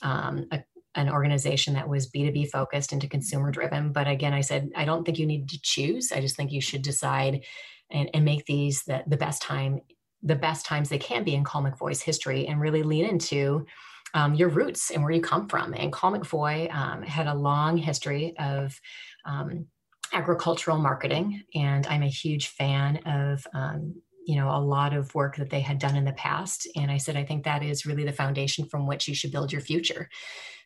[0.00, 0.62] um, a
[0.94, 3.92] an organization that was B2B focused into consumer driven.
[3.92, 6.12] But again, I said, I don't think you need to choose.
[6.12, 7.44] I just think you should decide
[7.90, 9.80] and, and make these the, the best time,
[10.22, 13.66] the best times they can be in Colle McVoy's history and really lean into
[14.14, 15.74] um, your roots and where you come from.
[15.74, 18.78] And Colle McVoy um, had a long history of
[19.24, 19.66] um,
[20.12, 23.94] agricultural marketing, and I'm a huge fan of um,
[24.26, 26.96] you know a lot of work that they had done in the past and i
[26.96, 30.08] said i think that is really the foundation from which you should build your future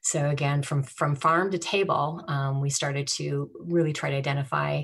[0.02, 4.82] so again from from farm to table um, we started to really try to identify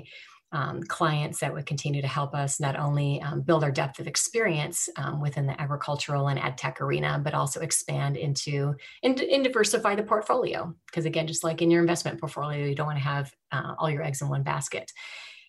[0.53, 4.07] um, clients that would continue to help us not only um, build our depth of
[4.07, 9.43] experience um, within the agricultural and ag tech arena, but also expand into and, and
[9.43, 10.73] diversify the portfolio.
[10.85, 13.89] Because again, just like in your investment portfolio, you don't want to have uh, all
[13.89, 14.91] your eggs in one basket.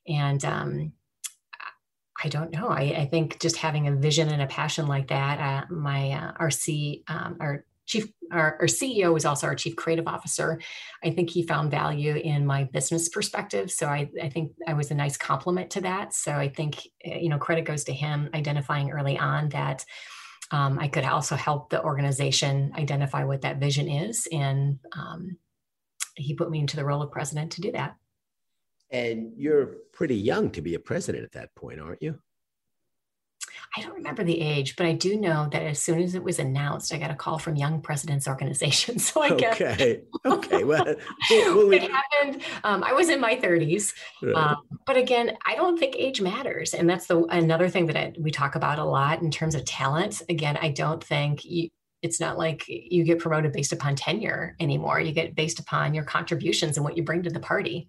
[0.08, 0.92] And um,
[2.22, 2.68] I don't know.
[2.68, 6.32] I, I, think just having a vision and a passion like that, uh, my uh,
[6.38, 10.60] our C, um, our chief our, our, ceo was also our chief creative officer.
[11.02, 14.90] I think he found value in my business perspective so I, I think i was
[14.90, 16.14] a nice complement to that.
[16.14, 19.84] So i think eh, you know credit goes to him identifying early on that
[20.50, 25.36] um, i could also help the organization identify what that vision is and um,
[26.16, 27.96] he put me into the role of president to do that
[28.94, 32.18] and you're pretty young to be a president at that point aren't you
[33.76, 36.38] I don't remember the age, but I do know that as soon as it was
[36.38, 38.98] announced, I got a call from Young Presidents Organization.
[39.04, 40.64] So I guess okay, okay.
[40.64, 42.42] Well, it happened.
[42.62, 43.92] Um, I was in my 30s,
[44.22, 44.34] right.
[44.34, 48.12] um, but again, I don't think age matters, and that's the another thing that I,
[48.18, 50.22] we talk about a lot in terms of talent.
[50.28, 51.68] Again, I don't think you,
[52.02, 55.00] it's not like you get promoted based upon tenure anymore.
[55.00, 57.88] You get based upon your contributions and what you bring to the party.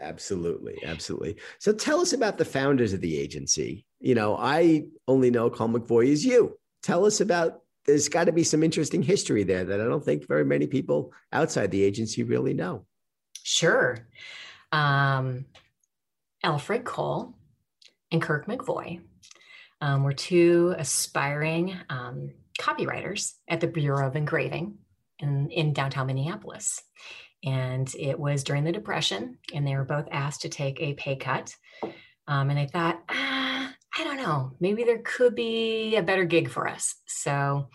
[0.00, 1.36] Absolutely, absolutely.
[1.58, 3.86] So tell us about the founders of the agency.
[4.00, 6.58] You know, I only know Colle McVoy is you.
[6.82, 10.26] Tell us about there's got to be some interesting history there that I don't think
[10.26, 12.86] very many people outside the agency really know.
[13.42, 14.08] Sure.
[14.72, 15.44] Um,
[16.42, 17.34] Alfred Colle
[18.10, 19.00] and Kirk McVoy
[19.80, 24.78] um, were two aspiring um, copywriters at the Bureau of Engraving
[25.18, 26.82] in, in downtown Minneapolis
[27.44, 31.16] and it was during the depression and they were both asked to take a pay
[31.16, 31.54] cut.
[32.26, 34.52] Um, and i thought ah, i don't know.
[34.60, 36.96] Maybe there could be a better gig for us.
[37.06, 37.68] So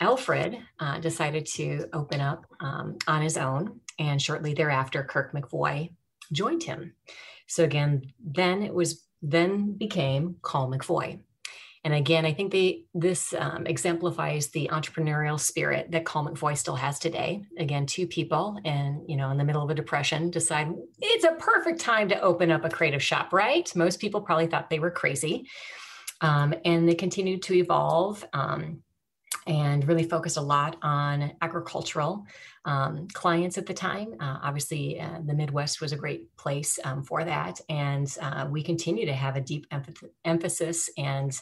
[0.00, 5.90] alfred uh, decided to open up um, on his own and shortly thereafter kirk mcvoy
[6.32, 6.94] joined him.
[7.46, 11.20] So again then it was then became Colle McVoy
[11.84, 16.76] and again, I think they this um, exemplifies the entrepreneurial spirit that Colle McVoy still
[16.76, 17.42] has today.
[17.58, 21.32] Again, two people, and you know, in the middle of a depression, decide it's a
[21.32, 23.32] perfect time to open up a creative shop.
[23.32, 23.74] Right?
[23.76, 25.46] Most people probably thought they were crazy,
[26.20, 28.24] um, and they continued to evolve.
[28.32, 28.82] Um,
[29.48, 32.24] and really focused a lot on agricultural
[32.66, 34.14] um, clients at the time.
[34.20, 37.58] Uh, obviously, uh, the Midwest was a great place um, for that.
[37.70, 39.66] And uh, we continue to have a deep
[40.24, 41.32] emphasis and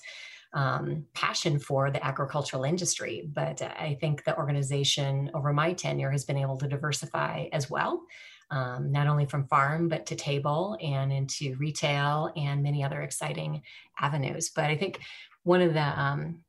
[0.55, 3.29] um, passion for the agricultural industry.
[3.31, 8.03] But I think the organization over my tenure has been able to diversify as well.
[8.49, 13.63] Um, not only from farm but to table and into retail and many other exciting
[13.99, 14.51] avenues.
[14.51, 15.01] But I think
[15.43, 16.45] one of the um,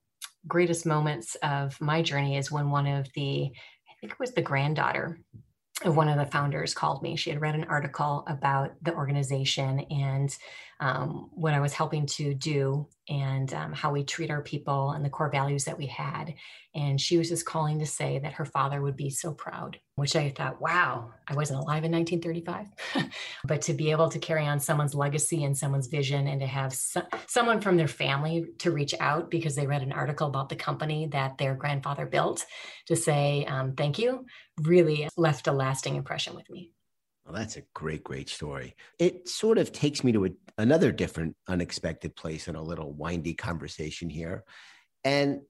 [0.48, 3.52] greatest moments of my journey is when one of the
[3.90, 5.20] I think it was the granddaughter
[5.84, 7.16] of one of the founders called me.
[7.16, 10.36] She had read an article about the organization and
[10.80, 15.04] um, what I was helping to do and um, how we treat our people and
[15.04, 16.36] the core values that we had.
[16.76, 20.16] And she was just calling to say that her father would be so proud, which
[20.16, 23.10] I thought, wow, I wasn't alive in 1935.
[23.46, 26.74] but to be able to carry on someone's legacy and someone's vision and to have
[26.74, 30.56] so- someone from their family to reach out because they read an article about the
[30.56, 32.46] company that their grandfather built
[32.86, 34.26] to say um, thank you
[34.62, 36.72] really left a lasting impression with me.
[37.28, 38.74] Well, that's a great, great story.
[39.00, 43.34] It sort of takes me to a, another different, unexpected place in a little windy
[43.34, 44.46] conversation here.
[45.04, 45.42] And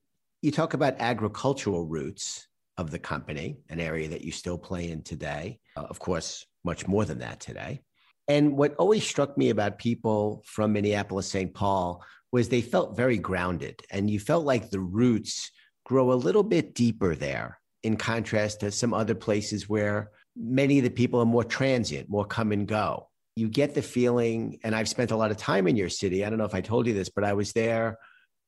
[0.42, 2.48] you talk about agricultural roots
[2.80, 5.60] of the company, an area that you still play in today.
[5.76, 7.82] Uh, of course, much more than that today.
[8.28, 11.54] And what always struck me about people from Minneapolis, St.
[11.54, 13.84] Paul, was they felt very grounded.
[13.92, 15.52] And you felt like the roots
[15.86, 20.10] grow a little bit deeper there in contrast to some other places where
[20.40, 23.10] many of the people are more transient, more come and go.
[23.36, 26.26] You get the feeling, and I've spent a lot of time in your city.
[26.26, 27.98] I don't know if I told you this, but I was there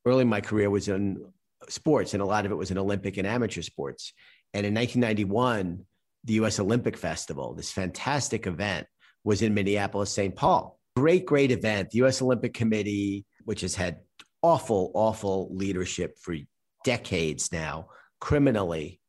[0.06, 1.24] early in my career was in
[1.68, 4.14] sports, and a lot of it was in Olympic and amateur sports.
[4.54, 5.86] And in 1991,
[6.24, 8.88] the US Olympic Festival, this fantastic event,
[9.24, 10.36] was in Minneapolis, St.
[10.36, 10.80] Paul.
[10.96, 11.92] Great, great event.
[11.92, 14.00] The US Olympic Committee, which has had
[14.42, 16.36] awful, awful leadership for
[16.84, 19.00] decades now, criminally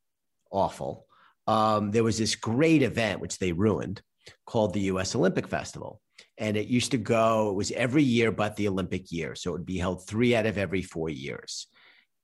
[0.51, 1.07] awful
[1.47, 4.03] um, there was this great event which they ruined
[4.47, 5.15] called the U.S.
[5.15, 6.01] Olympic Festival,
[6.39, 7.51] and it used to go.
[7.51, 10.47] It was every year but the Olympic year, so it would be held three out
[10.47, 11.67] of every four years.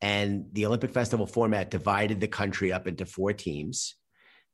[0.00, 3.94] And the Olympic Festival format divided the country up into four teams.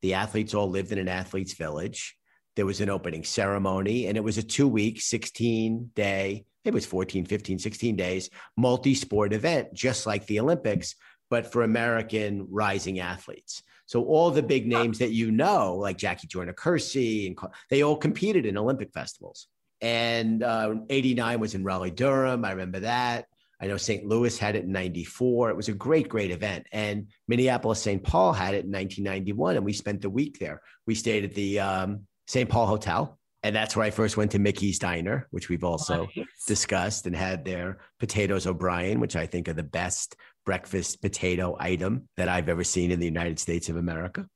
[0.01, 2.17] The athletes all lived in an athletes' village.
[2.55, 6.87] There was an opening ceremony, and it was a two week, 16 day, it was
[6.87, 10.95] 14, 15, 16 days, multi sport event, just like the Olympics,
[11.29, 13.63] but for American rising athletes.
[13.93, 17.39] So all the big names that you know, like Jackie Joyner Kersee, and
[17.69, 19.49] they all competed in Olympic festivals.
[19.83, 22.43] And uh, 89 was in Raleigh, Durham.
[22.43, 23.27] I remember that.
[23.61, 24.07] I know St.
[24.07, 25.51] Louis had it in 94.
[25.51, 26.69] It was a great, great event.
[26.73, 28.03] And Minneapolis St.
[28.03, 29.57] Paul had it in 1991.
[29.57, 30.63] And we spent the week there.
[30.87, 32.49] We stayed at the um, St.
[32.49, 33.19] Paul Hotel.
[33.43, 36.27] And that's where I first went to Mickey's Diner, which we've also nice.
[36.47, 42.09] discussed and had their potatoes O'Brien, which I think are the best breakfast potato item
[42.17, 44.27] that I've ever seen in the United States of America.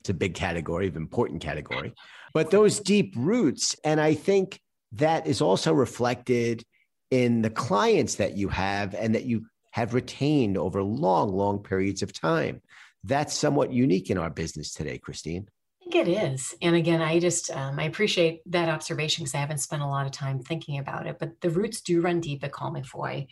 [0.00, 1.92] It's a big category, an important category.
[2.32, 4.60] But those deep roots, and I think
[4.92, 6.62] that is also reflected
[7.10, 12.02] in the clients that you have and that you have retained over long, long periods
[12.02, 12.62] of time.
[13.04, 15.48] That's somewhat unique in our business today, Christine.
[15.80, 16.54] I think it is.
[16.62, 20.06] And again, I just, um, I appreciate that observation because I haven't spent a lot
[20.06, 23.28] of time thinking about it, but the roots do run deep at Colle McVoy.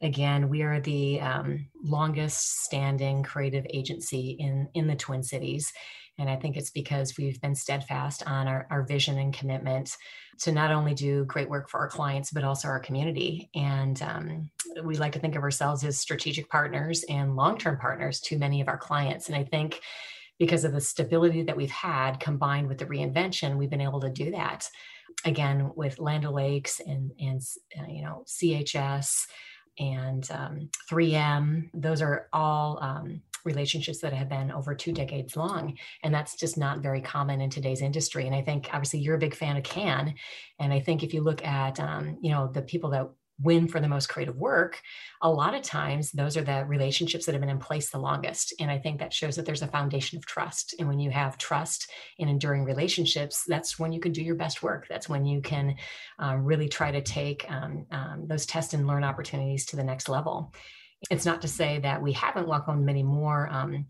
[0.00, 5.72] Again, we are the um, longest standing creative agency in, in the Twin Cities.
[6.18, 9.96] And I think it's because we've been steadfast on our, our vision and commitment
[10.40, 13.50] to not only do great work for our clients, but also our community.
[13.54, 14.50] And um,
[14.82, 18.60] we like to think of ourselves as strategic partners and long term partners to many
[18.60, 19.28] of our clients.
[19.28, 19.80] And I think
[20.38, 24.10] because of the stability that we've had combined with the reinvention, we've been able to
[24.10, 24.68] do that.
[25.24, 27.42] Again, with Land O'Lakes and, and
[27.78, 29.24] uh, you know, CHS
[29.78, 35.76] and um, 3M, those are all um, relationships that have been over two decades long.
[36.02, 38.26] And that's just not very common in today's industry.
[38.26, 40.14] And I think obviously you're a big fan of Cannes.
[40.58, 43.08] And I think if you look at, um, you know, the people that
[43.40, 44.80] win for the most creative work,
[45.22, 48.52] a lot of times those are the relationships that have been in place the longest.
[48.58, 50.74] And I think that shows that there's a foundation of trust.
[50.78, 54.62] And when you have trust in enduring relationships, that's when you can do your best
[54.62, 54.86] work.
[54.88, 55.76] That's when you can
[56.18, 60.08] um, really try to take um, um, those test and learn opportunities to the next
[60.08, 60.52] level.
[61.10, 63.86] It's not to say that we haven't welcomed many more um,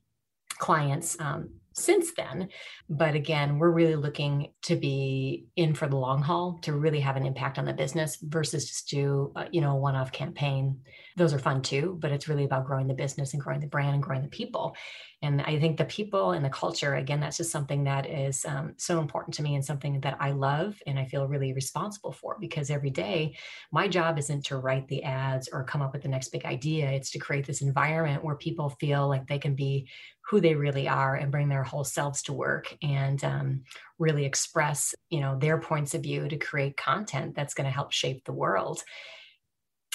[0.59, 2.49] clients um, since then.
[2.89, 7.17] But again, we're really looking to be in for the long haul to really have
[7.17, 10.81] an impact on the business versus just do, uh, you know, a one off campaign.
[11.17, 13.95] Those are fun too, but it's really about growing the business and growing the brand
[13.95, 14.77] and growing the people.
[15.21, 18.75] And I think the people and the culture, again, that's just something that is um,
[18.77, 22.37] so important to me and something that I love and I feel really responsible for
[22.39, 23.37] because every day
[23.73, 26.91] my job isn't to write the ads or come up with the next big idea.
[26.91, 29.89] It's to create this environment where people feel like they can be
[30.29, 33.63] who they really are and bring their whole selves to work and um,
[33.99, 37.93] really express you know their points of view to create content that's going to help
[37.93, 38.83] shape the world.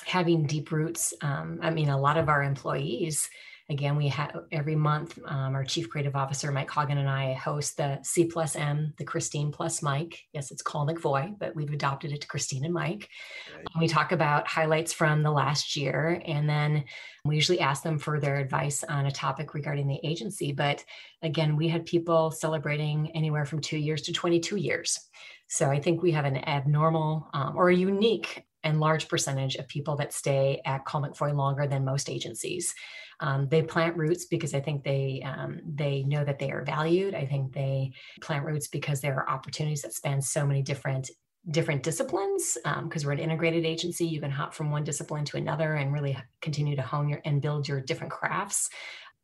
[0.05, 3.29] Having deep roots um, i mean a lot of our employees
[3.69, 7.77] Again, we have every month, um, our chief creative officer, Mike Hagen, and I host
[7.77, 10.21] the C plus M, the Christine plus Mike.
[10.33, 13.09] Yes, it's Colle McVoy, but we've adopted it to Christine and Mike.
[13.55, 13.65] Right.
[13.79, 16.83] We talk about highlights from the last year, and then
[17.23, 20.51] we usually ask them for their advice on a topic regarding the agency.
[20.51, 20.83] But
[21.21, 24.99] again, we had people celebrating anywhere from two years to 22 years.
[25.47, 29.67] So I think we have an abnormal um, or a unique and large percentage of
[29.67, 32.73] people that stay at Colle McVoy longer than most agencies.
[33.19, 37.15] Um, they plant roots because I think they um, they know that they are valued.
[37.15, 37.91] I think they
[38.21, 41.09] plant roots because there are opportunities that span so many different
[41.51, 45.35] different disciplines because um, we're an integrated agency you can hop from one discipline to
[45.35, 48.69] another and really continue to hone your and build your different crafts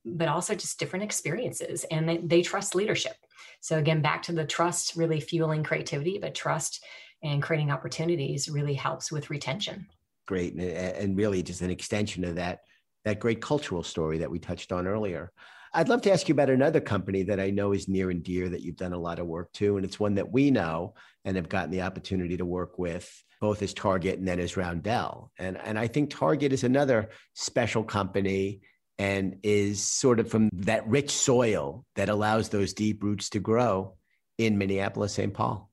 [0.03, 3.15] but also just different experiences and they, they trust leadership
[3.61, 6.83] so again back to the trust really fueling creativity but trust
[7.23, 9.87] and creating opportunities really helps with retention
[10.29, 12.59] great and really just an extension of that
[13.03, 15.31] that great cultural story that we touched on earlier.
[15.73, 18.49] I'd love to ask you about another company that I know is near and dear
[18.49, 20.93] that you've done a lot of work to, and it's one that we know
[21.25, 23.09] and have gotten the opportunity to work with
[23.41, 25.31] both as Target and then as Roundel.
[25.39, 28.61] And, and I think Target is another special company
[28.99, 33.95] and is sort of from that rich soil that allows those deep roots to grow
[34.37, 35.33] in Minneapolis, St.
[35.33, 35.68] Paul.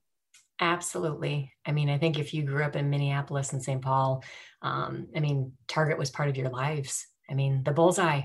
[0.59, 1.53] Absolutely.
[1.65, 3.81] I mean, I think if you grew up in Minneapolis and St.
[3.81, 4.23] Paul,
[4.61, 7.05] um, I mean, Target was part of your lives.
[7.29, 8.23] I mean, the bullseye.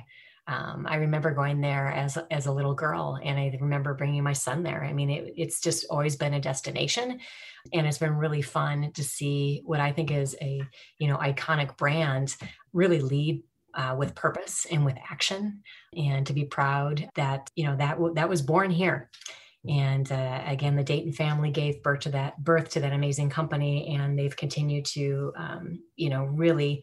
[0.48, 4.32] Um, I remember going there as as a little girl, and I remember bringing my
[4.32, 4.82] son there.
[4.82, 7.20] I mean, it, it's just always been a destination,
[7.72, 10.60] and it's been really fun to see what I think is a
[10.98, 12.34] you know iconic brand
[12.72, 15.62] really lead uh, with purpose and with action,
[15.96, 19.10] and to be proud that you know that w- that was born here.
[19.68, 23.94] And uh, again, the Dayton family gave birth to that birth to that amazing company,
[23.96, 26.82] and they've continued to um, you know really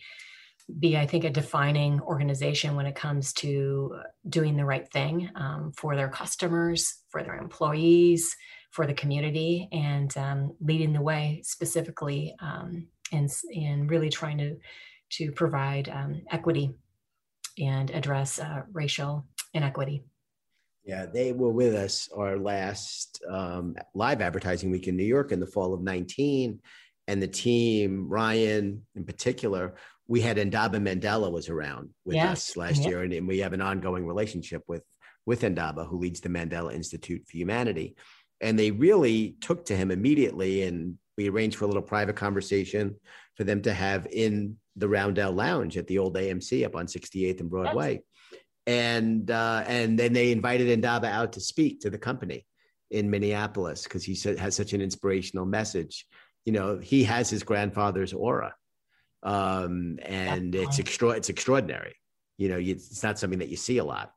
[0.77, 3.95] be, I think, a defining organization when it comes to
[4.27, 8.35] doing the right thing um, for their customers, for their employees,
[8.71, 14.57] for the community, and um, leading the way specifically um, and, and really trying to,
[15.09, 16.71] to provide um, equity
[17.57, 20.03] and address uh, racial inequity.
[20.89, 25.39] Yeah, they were with us our last um, live advertising week in New York in
[25.39, 26.59] the fall of 19
[27.09, 29.75] and the team, Ryan in particular,
[30.07, 32.51] we had Ndaba Mandela was around with yes.
[32.51, 34.83] us last year, and, and, we have an ongoing relationship with
[35.25, 37.95] with Ndaba, who leads the Mandela Institute for Humanity.
[38.41, 42.95] And they really took to him immediately, and we arranged for a little private conversation
[43.35, 47.39] for them to have in the Roundel Lounge at the old AMC up on 68th
[47.41, 48.01] and Broadway.
[48.69, 52.45] And uh, and then they invited Ndaba out to speak to the company
[52.91, 56.05] in Minneapolis because he has such an inspirational message
[56.45, 58.55] you know, he has his grandfather's aura.
[59.21, 61.95] Um, and it's extra, it's extraordinary.
[62.37, 64.13] You know, it's not something that you see a lot.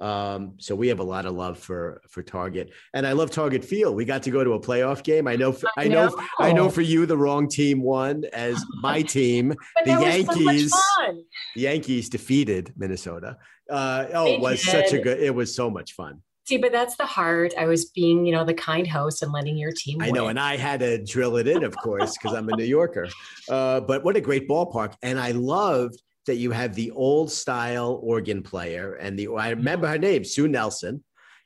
[0.00, 3.64] Um, so we have a lot of love for for Target, and I love Target
[3.64, 3.96] Field.
[3.96, 5.26] We got to go to a playoff game.
[5.26, 6.70] I know, I, I know, know, I know.
[6.70, 8.24] For you, the wrong team won.
[8.32, 11.24] As my team, the Yankees, so
[11.56, 13.38] the Yankees defeated Minnesota.
[13.68, 14.70] Uh, oh, they it was did.
[14.70, 15.20] such a good.
[15.20, 16.22] It was so much fun.
[16.46, 17.52] See, but that's the heart.
[17.58, 20.00] I was being, you know, the kind host and letting your team.
[20.00, 20.14] I win.
[20.14, 23.08] know, and I had to drill it in, of course, because I'm a New Yorker.
[23.48, 24.92] Uh, but what a great ballpark!
[25.02, 29.88] And I loved that you have the old style organ player, and the I remember
[29.88, 31.02] her name, Sue Nelson,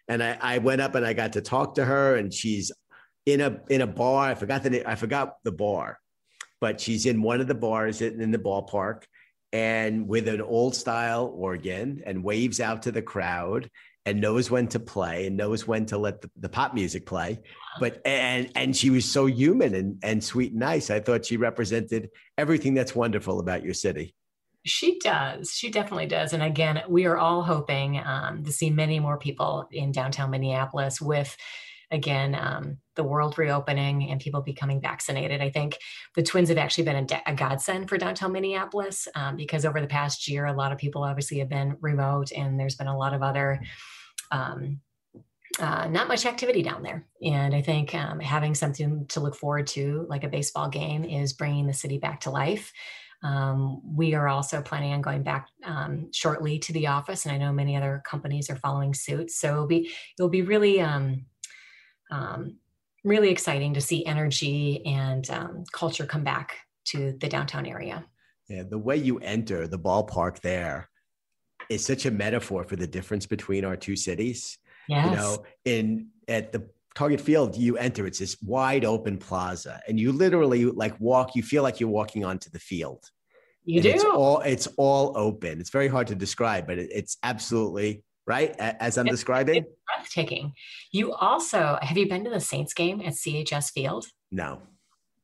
[0.08, 2.70] and I, I went up and I got to talk to her, and she's
[3.24, 4.28] in a in a bar.
[4.28, 5.98] I forgot the I forgot the bar,
[6.60, 9.04] but she's in one of the bars in, in the ballpark,
[9.52, 13.70] and with an old style organ, and waves out to the crowd
[14.04, 17.38] and knows when to play and knows when to let the, the, pop music play.
[17.78, 20.90] But and and she was so human and and sweet and nice.
[20.90, 24.14] I thought she represented everything that's wonderful about your city
[24.64, 29.00] she does she definitely does and again we are all hoping um, to see many
[29.00, 31.36] more people in downtown minneapolis with
[31.90, 35.76] again um, the world reopening and people becoming vaccinated i think
[36.14, 39.86] the twins have actually been a, a godsend for downtown minneapolis um, because over the
[39.86, 43.14] past year a lot of people obviously have been remote and there's been a lot
[43.14, 43.60] of other
[44.30, 44.80] um,
[45.60, 47.06] uh, not much activity down there.
[47.22, 51.34] And I think um, having something to look forward to, like a baseball game, is
[51.34, 52.72] bringing the city back to life.
[53.22, 57.38] Um, we are also planning on going back um, shortly to the office, and I
[57.38, 59.30] know many other companies are following suit.
[59.30, 61.26] So it'll be it'll be really um,
[62.10, 62.56] um,
[63.04, 66.56] really exciting to see energy and um, culture come back
[66.86, 68.04] to the downtown area.
[68.48, 70.88] Yeah, the way you enter the ballpark there
[71.68, 74.58] is such a metaphor for the difference between our two cities.
[74.88, 75.10] Yes.
[75.10, 79.98] You know, in at the Target Field, you enter, it's this wide open plaza, and
[79.98, 83.04] you literally like walk, you feel like you're walking onto the field.
[83.64, 83.90] You and do.
[83.90, 85.60] It's all it's all open.
[85.60, 89.56] It's very hard to describe, but it, it's absolutely right as I'm it's, describing.
[89.56, 90.52] It's breathtaking.
[90.90, 94.06] You also have you been to the Saints game at CHS Field?
[94.30, 94.62] No.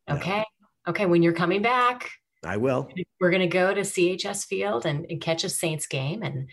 [0.08, 0.38] Okay.
[0.38, 0.44] No.
[0.88, 1.06] Okay.
[1.06, 2.10] When you're coming back,
[2.44, 2.88] I will.
[3.20, 6.48] We're going to go to CHS Field and, and, catch a Saints game and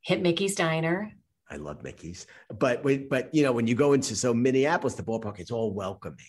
[0.00, 1.12] hit Mickey's Diner.
[1.50, 2.26] I love Mickey's,
[2.58, 6.26] but but you know when you go into so Minneapolis, the ballpark it's all welcoming,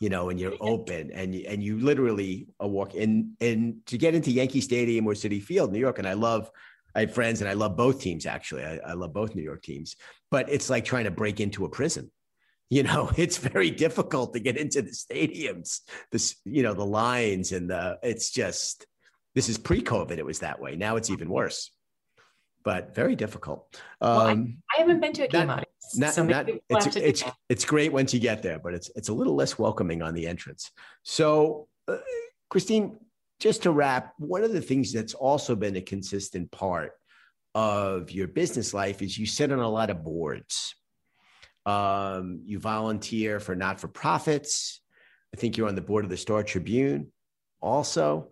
[0.00, 4.14] you know, and you're open and you, and you literally walk and and to get
[4.14, 6.50] into Yankee Stadium or Citi Field, New York, and I love.
[6.96, 8.62] I have friends and I love both teams actually.
[8.62, 9.96] I, I love both New York teams,
[10.30, 12.08] but it's like trying to break into a prison
[12.70, 15.80] you know it's very difficult to get into the stadiums
[16.10, 18.86] this you know the lines and the it's just
[19.34, 21.70] this is pre-covid it was that way now it's even worse
[22.64, 26.24] but very difficult well, um, I, I, haven't been to a game not, not, so
[26.24, 29.58] not, it's, it's, it's great once you get there but it's it's a little less
[29.58, 30.70] welcoming on the entrance
[31.02, 31.96] so uh,
[32.48, 32.98] christine
[33.40, 36.92] just to wrap one of the things that's also been a consistent part
[37.54, 40.74] of your business life is you sit on a lot of boards
[41.66, 44.80] um, you volunteer for not for profits.
[45.34, 47.12] I think you're on the board of the Star Tribune
[47.60, 48.30] also.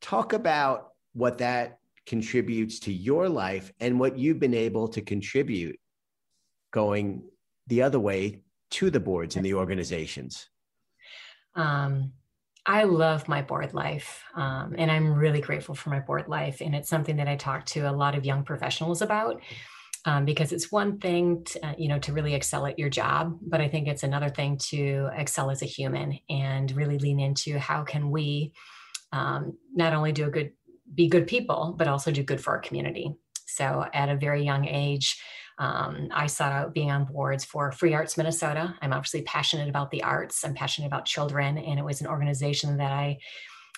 [0.00, 1.75] Talk about what that
[2.06, 5.78] contributes to your life and what you've been able to contribute
[6.72, 7.22] going
[7.66, 8.40] the other way
[8.70, 10.48] to the boards and the organizations.
[11.54, 12.12] Um,
[12.64, 16.60] I love my board life, um, and I'm really grateful for my board life.
[16.60, 19.40] And it's something that I talk to a lot of young professionals about
[20.06, 23.36] um, because it's one thing to, uh, you know to really excel at your job
[23.42, 27.58] but i think it's another thing to excel as a human and really lean into
[27.58, 28.52] how can we
[29.12, 30.52] um, not only do a good
[30.94, 33.14] be good people but also do good for our community
[33.46, 35.20] so at a very young age
[35.58, 38.74] um, I sought out being on boards for Free Arts Minnesota.
[38.82, 40.44] I'm obviously passionate about the arts.
[40.44, 43.18] I'm passionate about children, and it was an organization that I,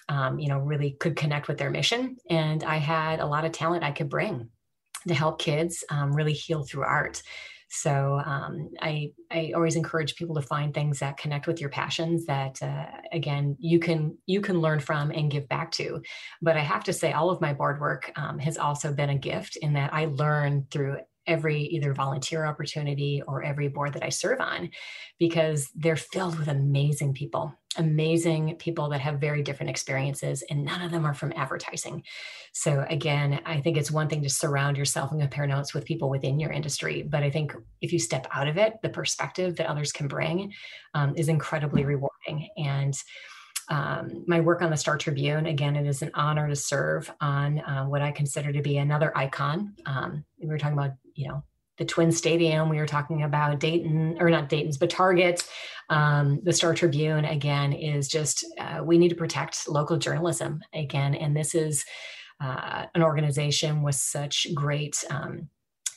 [0.08, 2.16] um, you know, really could connect with their mission.
[2.28, 4.48] And I had a lot of talent I could bring
[5.06, 7.22] to help kids um, really heal through art.
[7.68, 12.24] So um, I I always encourage people to find things that connect with your passions
[12.26, 16.02] that uh, again you can you can learn from and give back to.
[16.40, 19.18] But I have to say, all of my board work um, has also been a
[19.18, 24.08] gift in that I learn through every either volunteer opportunity or every board that I
[24.08, 24.70] serve on
[25.18, 27.54] because they're filled with amazing people.
[27.78, 32.02] Amazing people that have very different experiences, and none of them are from advertising.
[32.52, 36.10] So, again, I think it's one thing to surround yourself and compare notes with people
[36.10, 37.02] within your industry.
[37.02, 40.52] But I think if you step out of it, the perspective that others can bring
[40.94, 42.48] um, is incredibly rewarding.
[42.56, 42.94] And
[43.70, 47.58] um, my work on the Star Tribune, again, it is an honor to serve on
[47.60, 49.74] uh, what I consider to be another icon.
[49.86, 51.44] Um, we were talking about, you know,
[51.78, 52.68] the Twin Stadium.
[52.68, 55.48] We were talking about Dayton, or not Dayton's, but Target.
[55.90, 61.14] Um, the Star Tribune, again, is just, uh, we need to protect local journalism again.
[61.14, 61.84] And this is
[62.40, 65.48] uh, an organization with such great um,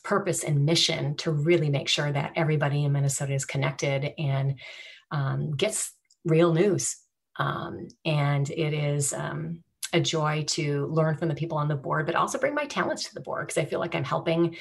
[0.03, 4.59] purpose and mission to really make sure that everybody in Minnesota is connected and
[5.11, 6.95] um, gets real news
[7.37, 9.63] um, and it is um,
[9.93, 13.05] a joy to learn from the people on the board, but also bring my talents
[13.05, 14.55] to the board because I feel like I'm helping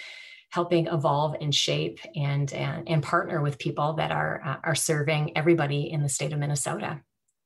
[0.50, 5.36] helping evolve and shape and and, and partner with people that are uh, are serving
[5.36, 7.00] everybody in the state of Minnesota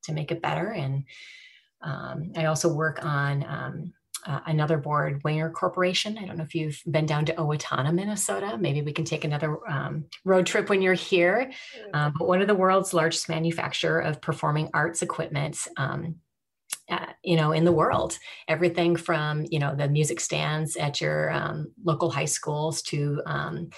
[0.05, 0.69] to make it better.
[0.69, 1.05] And
[1.83, 3.93] um, I also work on um,
[4.27, 6.17] uh, another board, Wenger Corporation.
[6.17, 8.57] I don't know if you've been down to Owatonna, Minnesota.
[8.59, 11.53] Maybe we can take another um, road trip when you're here.
[11.93, 15.59] Um, but one of the world's largest manufacturer of performing arts equipment.
[16.91, 21.31] Uh, you know, in the world, everything from you know the music stands at your
[21.33, 23.71] um, local high schools to um,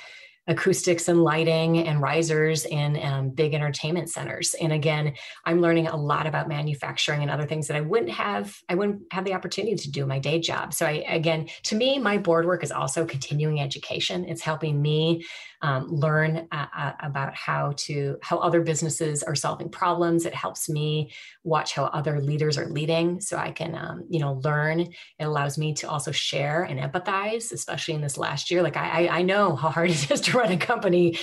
[0.49, 4.55] acoustics and lighting and risers in um, big entertainment centers.
[4.61, 8.57] And again i'm learning a lot about manufacturing and other things that i wouldn't have
[8.69, 10.73] i wouldn't have the opportunity to do my day job.
[10.73, 14.25] So i again to me my board work is also continuing education.
[14.25, 15.25] It's helping me
[15.63, 20.27] um, learn uh, uh, about how to how other businesses are solving problems.
[20.27, 21.13] It helps me
[21.45, 24.81] watch how other leaders are leading so i can um, you know learn.
[24.81, 28.63] It allows me to also share and empathize especially in this last year.
[28.63, 31.19] Like i i know how hard it is to run a company.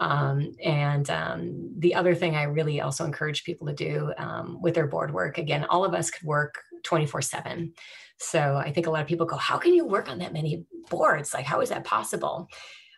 [0.00, 4.74] Um, and um, the other thing i really also encourage people to do um, with
[4.74, 7.72] their board work again all of us could work 24 7
[8.18, 10.64] so i think a lot of people go how can you work on that many
[10.88, 11.34] boards?
[11.34, 12.48] Like how is that possible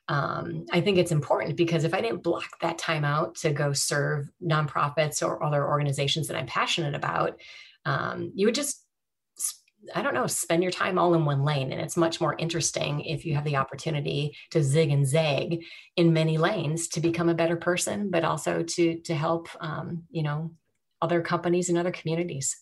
[0.09, 3.73] um, I think it's important because if I didn't block that time out to go
[3.73, 7.39] serve nonprofits or other organizations that I'm passionate about,
[7.85, 8.85] um, you would just,
[9.95, 11.71] I don't know, spend your time all in one lane.
[11.71, 15.63] And it's much more interesting if you have the opportunity to zig and zag
[15.97, 20.25] in many lanes to become a better person, but also to to help, um, you
[20.25, 20.51] know,
[21.01, 22.57] other companies and other communities.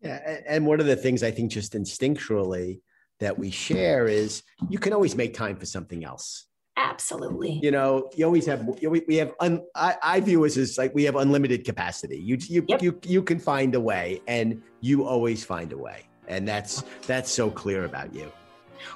[0.00, 2.80] Yeah, and one of the things I think just instinctually
[3.20, 6.47] that we share is you can always make time for something else
[6.78, 7.58] Absolutely.
[7.60, 11.02] You know, you always have we have un, I, I view us as like we
[11.04, 12.18] have unlimited capacity.
[12.18, 12.80] You you yep.
[12.80, 17.32] you you can find a way, and you always find a way, and that's that's
[17.32, 18.30] so clear about you.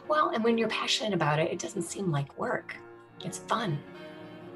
[0.06, 2.76] Well, and when you're passionate about it, it doesn't seem like work.
[3.24, 3.78] It's fun.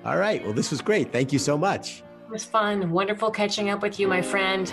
[0.04, 0.42] All right.
[0.44, 1.10] Well, this was great.
[1.10, 2.04] Thank you so much.
[2.26, 2.92] It was fun.
[2.92, 4.72] Wonderful catching up with you, my friend.